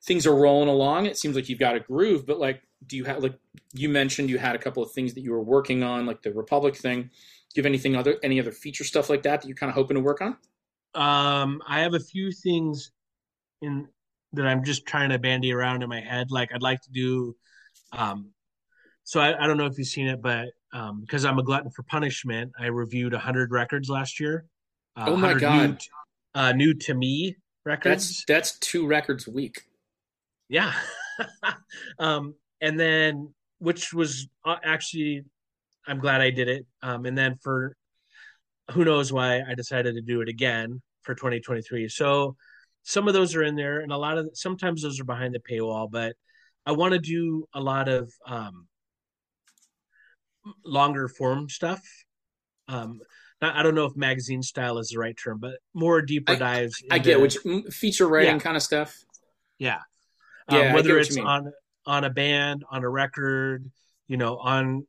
[0.03, 1.05] things are rolling along.
[1.05, 3.39] It seems like you've got a groove, but like, do you have like
[3.73, 6.33] you mentioned you had a couple of things that you were working on, like the
[6.33, 7.03] Republic thing.
[7.03, 7.09] Do
[7.55, 9.95] you have anything other any other feature stuff like that that you're kind of hoping
[9.95, 10.37] to work on?
[10.93, 12.91] Um, I have a few things
[13.61, 13.87] in
[14.35, 16.31] that I'm just trying to bandy around in my head.
[16.31, 17.35] Like I'd like to do,
[17.91, 18.31] um,
[19.03, 21.71] so I, I don't know if you've seen it, but um, because I'm a glutton
[21.71, 24.45] for punishment, I reviewed 100 records last year.
[24.95, 25.69] Uh, Oh my God.
[25.69, 25.77] New,
[26.41, 28.23] uh, new to me records.
[28.25, 29.61] that's that's two records a week.
[30.49, 30.73] Yeah.
[31.99, 35.23] um, and then, which was uh, actually,
[35.87, 36.65] I'm glad I did it.
[36.81, 37.75] Um, and then for
[38.71, 41.87] who knows why I decided to do it again for 2023.
[41.89, 42.35] So
[42.87, 45.39] some of those are in there, and a lot of sometimes those are behind the
[45.39, 46.15] paywall, but
[46.67, 48.67] I want to do a lot of um,
[50.63, 51.81] longer form stuff.
[52.67, 52.99] Um,
[53.41, 56.81] I don't know if magazine style is the right term, but more deeper I- dives.
[56.89, 57.37] I get which
[57.71, 58.39] feature writing Yeah.
[58.39, 58.95] kind of stuff.
[59.57, 59.81] yeah.
[60.49, 61.51] Yeah, Um, get whether it's on
[61.87, 63.69] on a band, on a record,
[64.07, 64.85] you know, on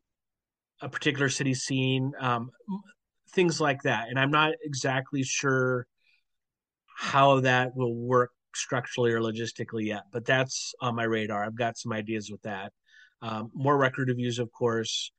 [0.82, 2.50] a particular city scene, um,
[3.30, 4.08] things like that.
[4.08, 5.86] And I'm not exactly sure
[6.96, 11.44] how that will work structurally or logistically yet, but that's on my radar.
[11.44, 12.72] I've got some ideas with that.
[13.20, 15.12] Um, more record reviews, of course.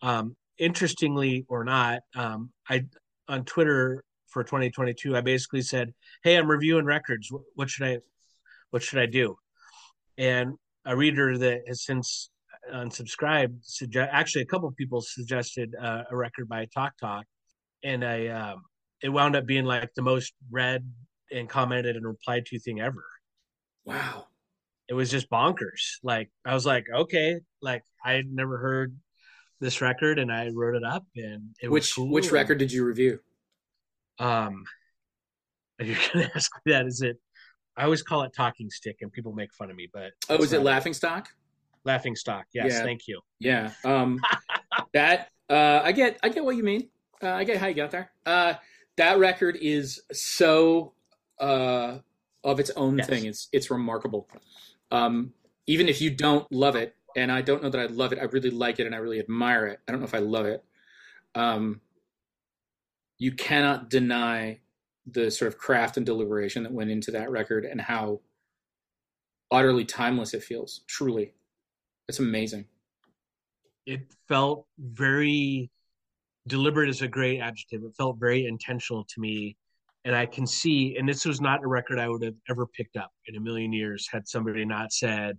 [0.00, 2.86] Um, interestingly or not, um, I
[3.28, 7.30] on Twitter for 2022, I basically said, "Hey, I'm reviewing records.
[7.54, 7.98] What should I,
[8.70, 9.36] what should I do?"
[10.16, 10.54] And
[10.86, 12.30] a reader that has since
[12.72, 17.26] unsubscribed suggest actually a couple people suggested uh, a record by Talk Talk,
[17.84, 18.62] and I um,
[19.02, 20.90] it wound up being like the most read
[21.30, 23.04] and commented and replied to thing ever.
[23.84, 24.26] Wow.
[24.88, 25.96] It was just bonkers.
[26.02, 28.96] Like I was like, okay, like I had never heard
[29.60, 32.08] this record, and I wrote it up, and it was Which cool.
[32.10, 33.20] which record did you review?
[34.18, 34.64] Um,
[35.80, 36.86] you're gonna ask me that?
[36.86, 37.18] Is it?
[37.76, 40.52] I always call it talking stick, and people make fun of me, but Oh, is
[40.52, 41.28] it Laughing Stock?
[41.84, 42.44] Laughing stock.
[42.52, 42.82] Yes, Yeah.
[42.82, 43.20] thank you.
[43.38, 43.70] Yeah.
[43.84, 44.18] Um,
[44.94, 46.18] that uh, I get.
[46.22, 46.88] I get what you mean.
[47.22, 48.10] Uh, I get how you got there.
[48.26, 48.54] Uh,
[48.96, 50.92] that record is so
[51.40, 51.98] uh,
[52.44, 53.06] of its own Yes.
[53.08, 53.26] thing.
[53.26, 54.28] It's it's remarkable.
[54.90, 55.32] Um,
[55.66, 58.24] even if you don't love it, and I don't know that I love it, I
[58.24, 59.80] really like it and I really admire it.
[59.86, 60.64] I don't know if I love it.
[61.34, 61.80] Um,
[63.18, 64.60] you cannot deny
[65.06, 68.20] the sort of craft and deliberation that went into that record and how
[69.50, 70.82] utterly timeless it feels.
[70.86, 71.34] Truly,
[72.08, 72.66] it's amazing.
[73.86, 75.70] it felt very
[76.46, 79.56] deliberate is a great adjective it felt very intentional to me
[80.04, 82.96] and i can see and this was not a record i would have ever picked
[82.96, 85.38] up in a million years had somebody not said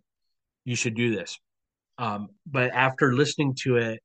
[0.66, 1.40] you should do this
[2.00, 4.02] Um, but after listening to it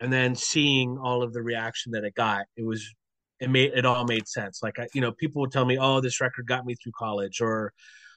[0.00, 2.94] and then seeing all of the reaction that it got, it was
[3.40, 4.60] it made it all made sense.
[4.62, 7.40] Like I, you know, people would tell me, "Oh, this record got me through college,"
[7.40, 7.72] or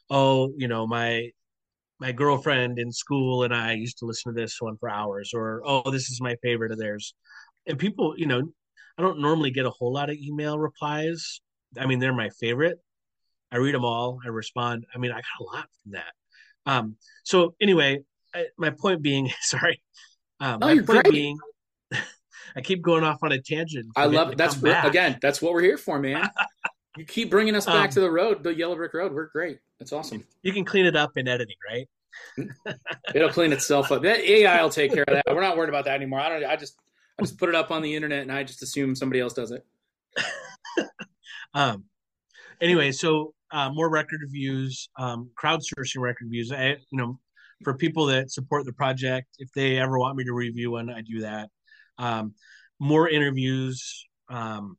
[0.10, 1.30] "Oh, you know, my
[2.00, 5.62] my girlfriend in school and I used to listen to this one for hours," or
[5.66, 7.14] "Oh, this is my favorite of theirs."
[7.68, 8.54] And people, you know,
[9.02, 11.42] I don't normally get a whole lot of email replies.
[11.76, 12.78] I mean, they're my favorite.
[13.52, 14.20] I read them all.
[14.24, 14.86] I respond.
[14.94, 16.14] I mean, I got a lot from that.
[16.68, 18.02] Um, so anyway,
[18.36, 19.82] I, my point being, sorry,
[20.40, 21.14] um, No, my you're point great.
[21.14, 21.38] being,
[22.56, 23.88] I keep going off on a tangent.
[23.96, 24.38] I love.
[24.38, 26.30] That's again, that's what we're here for, man.
[26.96, 29.14] you keep bringing us back Um, to the road, the yellow brick road.
[29.14, 29.58] We're great.
[29.80, 30.24] That's awesome.
[30.44, 31.90] You can clean it up in editing, right?
[33.16, 34.04] It'll clean itself up.
[34.04, 35.24] That AI will take care of that.
[35.34, 36.20] We're not worried about that anymore.
[36.20, 36.46] I don't.
[36.46, 36.76] I just
[37.20, 39.52] I just put it up on the internet and I just assume somebody else does
[39.52, 39.66] it.
[41.54, 41.86] Um,
[42.62, 46.52] anyway, so uh, more record reviews, um, crowdsourcing record reviews.
[46.52, 47.20] I, you know,
[47.64, 51.02] for people that support the project, if they ever want me to review one, I
[51.02, 51.50] do that.
[51.98, 52.34] Um,
[52.80, 54.06] more interviews.
[54.30, 54.78] Um,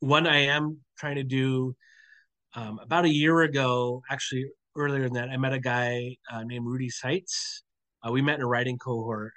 [0.00, 1.74] one I am trying to do.
[2.54, 6.66] Um, about a year ago, actually earlier than that, I met a guy uh, named
[6.66, 7.62] Rudy Seitz.
[8.06, 9.32] Uh, we met in a writing cohort,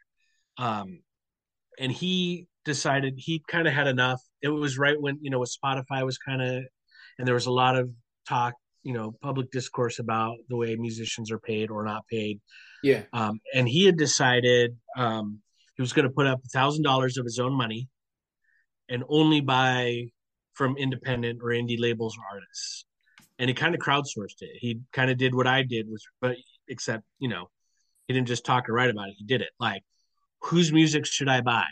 [0.57, 0.99] um,
[1.79, 4.21] and he decided he kind of had enough.
[4.41, 6.63] It was right when you know Spotify was kind of,
[7.17, 7.89] and there was a lot of
[8.27, 8.53] talk,
[8.83, 12.39] you know, public discourse about the way musicians are paid or not paid.
[12.83, 13.03] Yeah.
[13.13, 15.39] Um, and he had decided um,
[15.75, 17.87] he was going to put up a thousand dollars of his own money,
[18.89, 20.05] and only buy
[20.53, 22.85] from independent or indie labels or artists.
[23.37, 24.57] And he kind of crowdsourced it.
[24.59, 26.35] He kind of did what I did, was but
[26.67, 27.49] except you know,
[28.07, 29.15] he didn't just talk or write about it.
[29.17, 29.49] He did it.
[29.59, 29.83] Like,
[30.45, 31.65] whose music should I buy?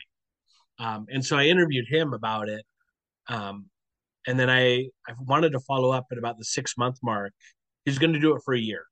[0.80, 2.66] Um, and so I interviewed him about it.
[3.28, 3.66] Um,
[4.28, 7.34] and then I I wanted to follow up at about the six month mark.
[7.86, 8.84] He's going to do it for a year.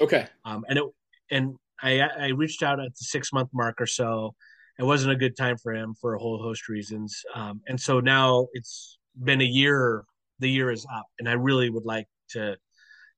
[0.00, 0.26] Okay.
[0.44, 0.84] Um, and it
[1.30, 4.34] and I I reached out at the six month mark or so.
[4.78, 7.22] It wasn't a good time for him for a whole host of reasons.
[7.34, 10.04] Um, and so now it's been a year.
[10.38, 12.56] The year is up, and I really would like to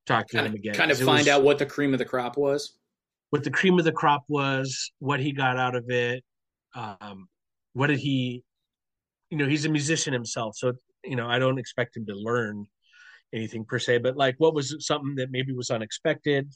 [0.07, 0.75] talk to Kind him of, again.
[0.75, 2.78] kind of find was- out what the cream of the crop was.
[3.31, 6.25] What the cream of the crop was, what he got out of it,
[6.75, 7.29] um,
[7.75, 8.43] what did he,
[9.31, 10.73] you know, he's a musician himself, so
[11.05, 12.67] you know, I don't expect him to learn
[13.33, 16.51] anything per se, but like, what was something that maybe was unexpected?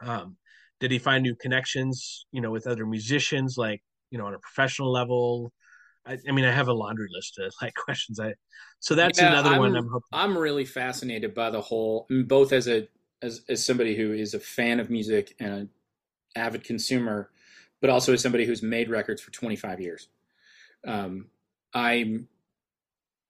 [0.00, 0.36] Um,
[0.80, 4.38] did he find new connections, you know, with other musicians, like you know, on a
[4.38, 5.52] professional level?
[6.04, 8.18] I, I mean, I have a laundry list of like questions.
[8.20, 8.34] I
[8.80, 10.08] so that's Yeah, another one I'm- I'm hoping.
[10.12, 12.88] I'm really fascinated by the whole, both as a
[13.22, 15.70] as as somebody who is a fan of music and an
[16.36, 17.30] avid consumer,
[17.80, 20.08] but also as somebody who's made records for 25 years.
[20.86, 21.26] Um,
[21.72, 22.28] I'm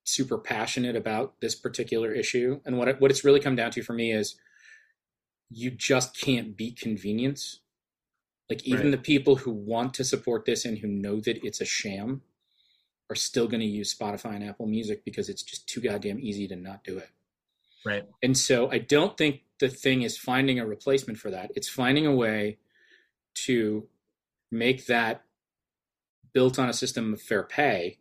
[0.05, 3.82] super passionate about this particular issue, and what it, what it's really come down to
[3.82, 4.36] for me is
[5.51, 7.61] you just can't beat convenience.
[8.49, 8.90] Like even Right.
[8.93, 12.22] the people who want to support this and who know that it's a sham
[13.09, 16.49] are still going to use Spotify and Apple Music because it's just too goddamn easy
[16.49, 17.11] to not do it.
[17.84, 18.04] Right.
[18.22, 21.50] And so I don't think the thing is finding a replacement for that.
[21.54, 22.58] It's finding a way
[23.46, 23.88] to
[24.50, 25.24] make that
[26.32, 27.98] built on a system of fair pay.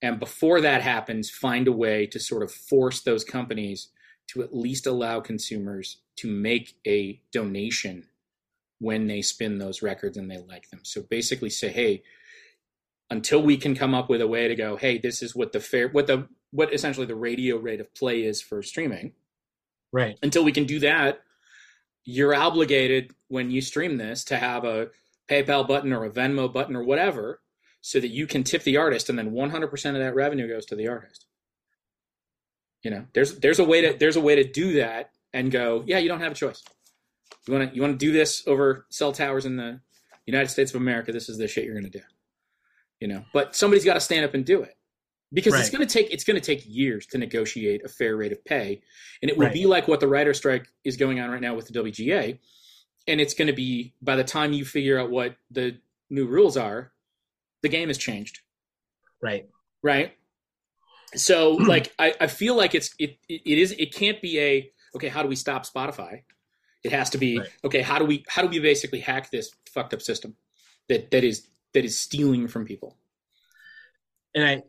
[0.00, 3.88] And before that happens, find a way to sort of force those companies
[4.28, 8.04] to at least allow consumers to make a donation
[8.78, 10.80] when they spin those records and they like them.
[10.84, 12.02] So basically say, hey,
[13.10, 15.60] until we can come up with a way to go, hey, this is what the
[15.60, 19.12] fair what the what essentially the radio rate of play is for streaming.
[19.92, 20.18] Right.
[20.22, 21.20] Until we can do that,
[22.04, 24.88] you're obligated when you stream this to have a
[25.28, 27.40] PayPal button or a Venmo button or whatever
[27.80, 30.76] so that you can tip the artist and then 100% of that revenue goes to
[30.76, 31.26] the artist.
[32.82, 35.82] You know, there's there's a way to there's a way to do that and go,
[35.86, 36.62] yeah, you don't have a choice.
[37.46, 39.80] You want to you want to do this over cell towers in the
[40.28, 42.04] United States of America, this is the shit you're going to do.
[43.00, 44.76] You know, but somebody's got to stand up and do it.
[45.32, 48.32] Because it's going to take it's going to take years to negotiate a fair rate
[48.32, 48.80] of pay,
[49.20, 49.52] and it will Right.
[49.52, 52.38] be like what the writer strike is going on right now with the WGA,
[53.06, 55.76] and it's going to be by the time you figure out what the
[56.08, 56.92] new rules are,
[57.62, 58.40] the game has changed,
[59.20, 59.46] Right.
[59.82, 60.14] right?
[61.14, 64.72] So like I, I feel like it's it, it it is it can't be a
[64.96, 66.22] okay how do we stop Spotify?
[66.84, 67.48] It has to be Right.
[67.64, 70.36] okay how do we how do we basically hack this fucked up system
[70.88, 72.96] that that is that is stealing from people.
[74.34, 74.62] and I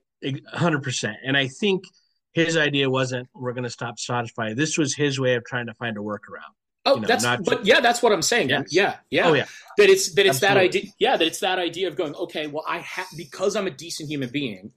[0.48, 1.18] hundred percent.
[1.26, 1.84] And I think
[2.32, 4.56] his idea wasn't we're going to stop Spotify.
[4.56, 6.54] This was his way of trying to find a workaround.
[6.86, 8.50] Oh, You know, that's not but yeah, that's what I'm saying.
[8.50, 8.70] Yes.
[8.72, 9.28] Yeah, yeah.
[9.28, 9.46] Oh yeah,
[9.78, 12.64] that it's that it's that idea yeah that it's that idea of going okay well
[12.68, 14.72] i have because i'm a decent human being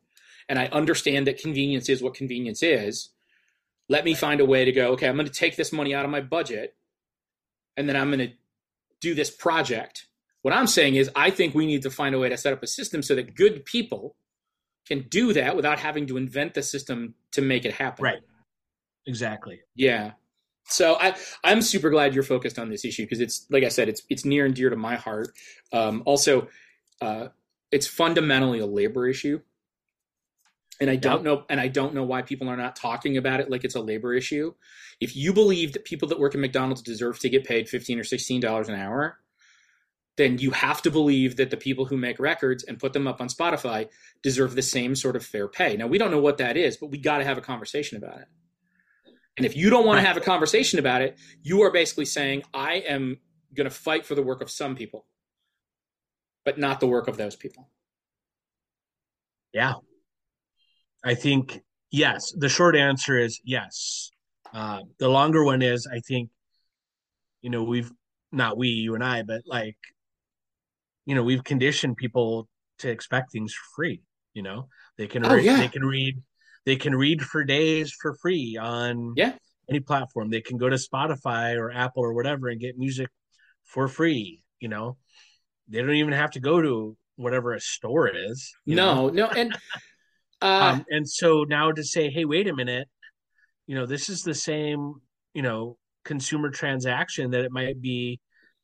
[0.49, 3.11] and i understand that convenience is what convenience is
[3.88, 6.05] let me find a way to go okay i'm going to take this money out
[6.05, 6.74] of my budget
[7.76, 8.34] and then i'm going to
[9.01, 10.07] do this project
[10.43, 12.62] What I'm saying is, I think we need to find a way to set up
[12.62, 14.16] a system so that good people
[14.87, 18.03] can do that without having to invent the system to make it happen.
[18.05, 18.20] Right.
[19.07, 19.61] Exactly.
[19.74, 20.12] Yeah.
[20.64, 23.89] So I I'm super glad you're focused on this issue because it's like I said
[23.89, 25.33] it's it's near and dear to my heart.
[25.72, 26.49] Um, also,
[27.01, 27.28] uh,
[27.72, 29.41] it's fundamentally a labor issue,
[30.80, 31.24] and I don't Yep.
[31.24, 33.80] know and I don't know why people are not talking about it like it's a
[33.80, 34.55] labor issue.
[35.01, 38.05] If you believe that people that work at McDonald's deserve to get paid fifteen or
[38.05, 39.18] sixteen dollars an hour,
[40.17, 43.21] then you have to believe that the people who make records and put them up
[43.21, 43.89] on Spotify
[44.23, 45.77] deserve the same sort of fair pay.
[45.77, 48.21] Now we don't know what that is, but we got to have a conversation about
[48.21, 48.29] it.
[49.39, 52.43] And if you don't want to have a conversation about it, you are basically saying,
[52.53, 53.19] I am
[53.55, 55.07] going to fight for the work of some people,
[56.45, 57.71] but not the work of those people.
[59.55, 59.75] Yeah.
[61.03, 62.33] I think yes.
[62.37, 64.11] The short answer is yes.
[64.53, 66.29] Uh, the longer one is I think,
[67.41, 67.91] you know, we've
[68.31, 69.77] not we, you and I, but like,
[71.07, 72.48] you know, we've conditioned people
[72.78, 74.03] to expect things free.
[74.34, 75.59] You know, they can Oh, read, yeah.
[75.59, 76.22] they can read,
[76.64, 79.34] they can read for days for free on Yeah.
[79.68, 80.30] any platform.
[80.30, 83.11] They can go to Spotify or Apple or whatever and get music
[83.64, 84.42] for free.
[84.61, 84.96] You know,
[85.68, 88.55] they don't even have to go to whatever a store is.
[88.64, 89.09] you know?
[89.09, 89.28] No, no.
[89.28, 89.57] And,
[90.42, 92.88] uh, um, and so now to say, hey, wait a minute,
[93.66, 94.94] you know, this is the same,
[95.34, 98.20] you know, consumer transaction that it might be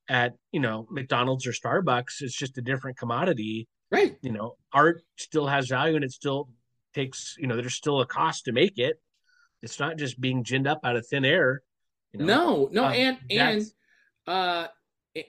[0.08, 2.20] at, you know, McDonald's or Starbucks.
[2.20, 3.68] It's just a different commodity.
[3.90, 4.16] right.
[4.22, 6.48] You know, art still has value and it still
[6.94, 9.00] takes, you know, there's still a cost to make it.
[9.62, 11.62] It's not just being ginned up out of thin air.
[12.12, 12.26] You know?
[12.26, 12.84] No, no.
[12.84, 13.62] Um, and, and,
[14.26, 14.66] uh,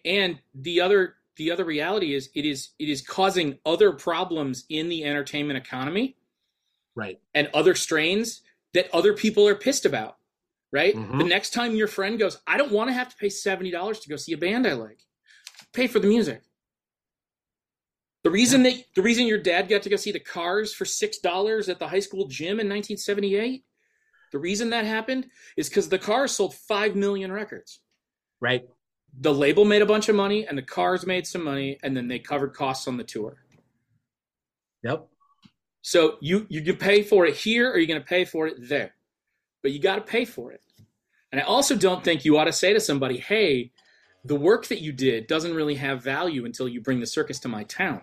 [0.06, 4.88] and the other, the other reality is it is, it is causing other problems in
[4.90, 6.16] the entertainment economy
[6.96, 7.20] Right.
[7.34, 8.42] and other strains
[8.74, 10.18] that other people are pissed about.
[10.72, 10.96] Right.
[10.96, 11.18] Mhm.
[11.18, 14.00] The next time your friend goes, I don't want to have to pay seventy dollars
[14.02, 15.06] to go see a band I like.
[15.74, 16.44] Pay for the music.
[18.24, 21.18] The reason that the reason your dad got to go see the Cars for six
[21.20, 23.64] dollars at the high school gym in 1978,
[24.32, 27.80] the reason that happened is because the Cars sold five million records.
[28.40, 28.68] Right.
[29.20, 32.08] The label made a bunch of money, and the Cars made some money, and then
[32.08, 33.44] they covered costs on the tour.
[34.84, 35.08] Yep.
[35.82, 38.58] So you you can pay for it here, or you're going to pay for it
[38.60, 38.94] there,
[39.62, 40.62] but you got to pay for it.
[41.32, 43.72] And I also don't think you ought to say to somebody, "Hey,
[44.26, 47.48] the work that you did doesn't really have value until you bring the circus to
[47.48, 48.02] my town."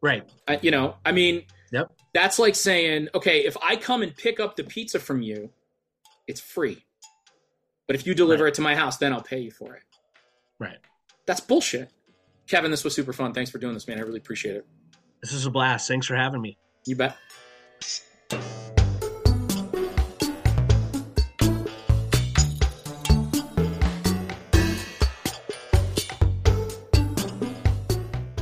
[0.00, 0.28] Right.
[0.46, 1.90] I, you know, I mean, Yep.
[2.14, 5.50] that's like saying, "Okay, if I come and pick up the pizza from you,
[6.28, 6.84] it's free,
[7.86, 8.52] but if you deliver Right.
[8.52, 9.82] it to my house, then I'll pay you for it."
[10.58, 10.78] Right.
[11.26, 11.90] That's bullshit.
[12.46, 13.32] Kevin, this was super fun.
[13.34, 13.98] Thanks for doing this, man.
[13.98, 14.66] I really appreciate it.
[15.22, 15.88] This is a blast.
[15.88, 16.56] Thanks for having me.
[16.86, 17.16] You bet.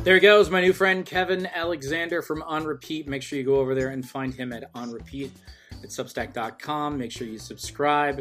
[0.04, 3.08] There he goes, my new friend Kevin Alexander from On Repeat.
[3.08, 5.32] Make sure you go over there and find him at On Repeat
[5.82, 6.98] at Substack.com.
[6.98, 8.18] Make sure you subscribe.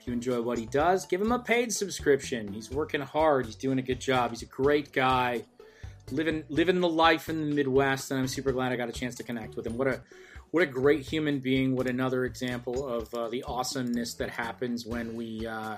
[0.00, 2.50] If you enjoy what he does, give him a paid subscription.
[2.50, 3.44] He's working hard.
[3.44, 4.30] He's doing a good job.
[4.30, 5.42] He's a great guy
[6.12, 9.14] living living the life in the Midwest, and I'm super glad I got a chance
[9.16, 9.76] to connect with him.
[9.76, 10.00] What a
[10.50, 11.76] what a great human being!
[11.76, 15.76] What another example of uh, the awesomeness that happens when we uh,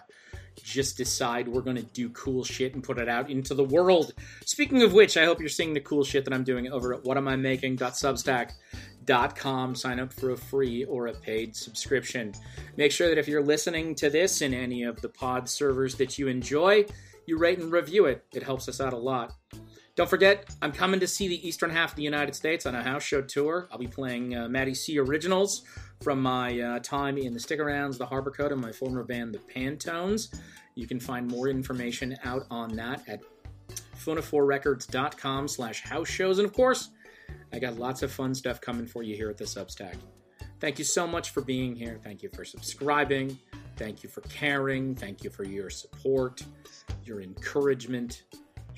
[0.63, 4.13] just decide we're going to do cool shit and put it out into the world.
[4.45, 7.03] Speaking of which, I hope you're seeing the cool shit that I'm doing over at
[7.03, 9.75] whatamimaking.substack.com.
[9.75, 12.33] Sign up for a free or a paid subscription.
[12.77, 16.17] Make sure that if you're listening to this in any of the pod servers that
[16.19, 16.85] you enjoy,
[17.27, 18.25] you rate and review it.
[18.35, 19.33] It helps us out a lot.
[20.01, 22.83] Don't forget, I'm coming to see the eastern half of the United States on a
[22.83, 23.69] house show tour.
[23.71, 25.61] I'll be playing uh, Maddie C originals
[26.01, 29.35] from my uh, time in the Stick Arounds, the Harbor Code, and my former band,
[29.35, 30.41] the Pantones.
[30.75, 33.21] You can find more information out on that at
[34.03, 36.39] phonoforerecords.com slash house shows.
[36.39, 36.89] And of course,
[37.53, 39.97] I got lots of fun stuff coming for you here at the Substack.
[40.61, 42.01] Thank you so much for being here.
[42.03, 43.39] Thank you for subscribing.
[43.77, 44.95] Thank you for caring.
[44.95, 46.43] Thank you for your support,
[47.05, 48.23] your encouragement,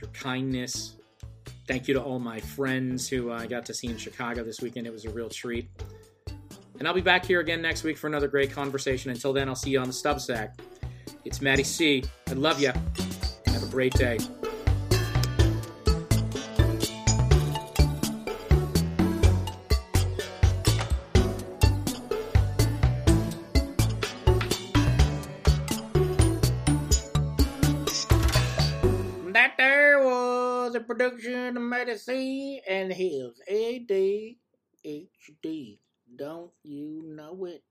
[0.01, 0.97] your kindness.
[1.67, 4.87] Thank you to all my friends who I got to see in Chicago this weekend.
[4.87, 5.69] It was a real treat.
[6.79, 9.11] And I'll be back here again next week for another great conversation.
[9.11, 10.59] Until then, I'll see you on the Substack.
[11.25, 12.03] It's Maddie C.
[12.29, 12.73] I love you.
[13.47, 14.19] Have a great day.
[30.83, 34.39] Production of medicine and his ADHD.
[36.17, 37.63] Don't you know it?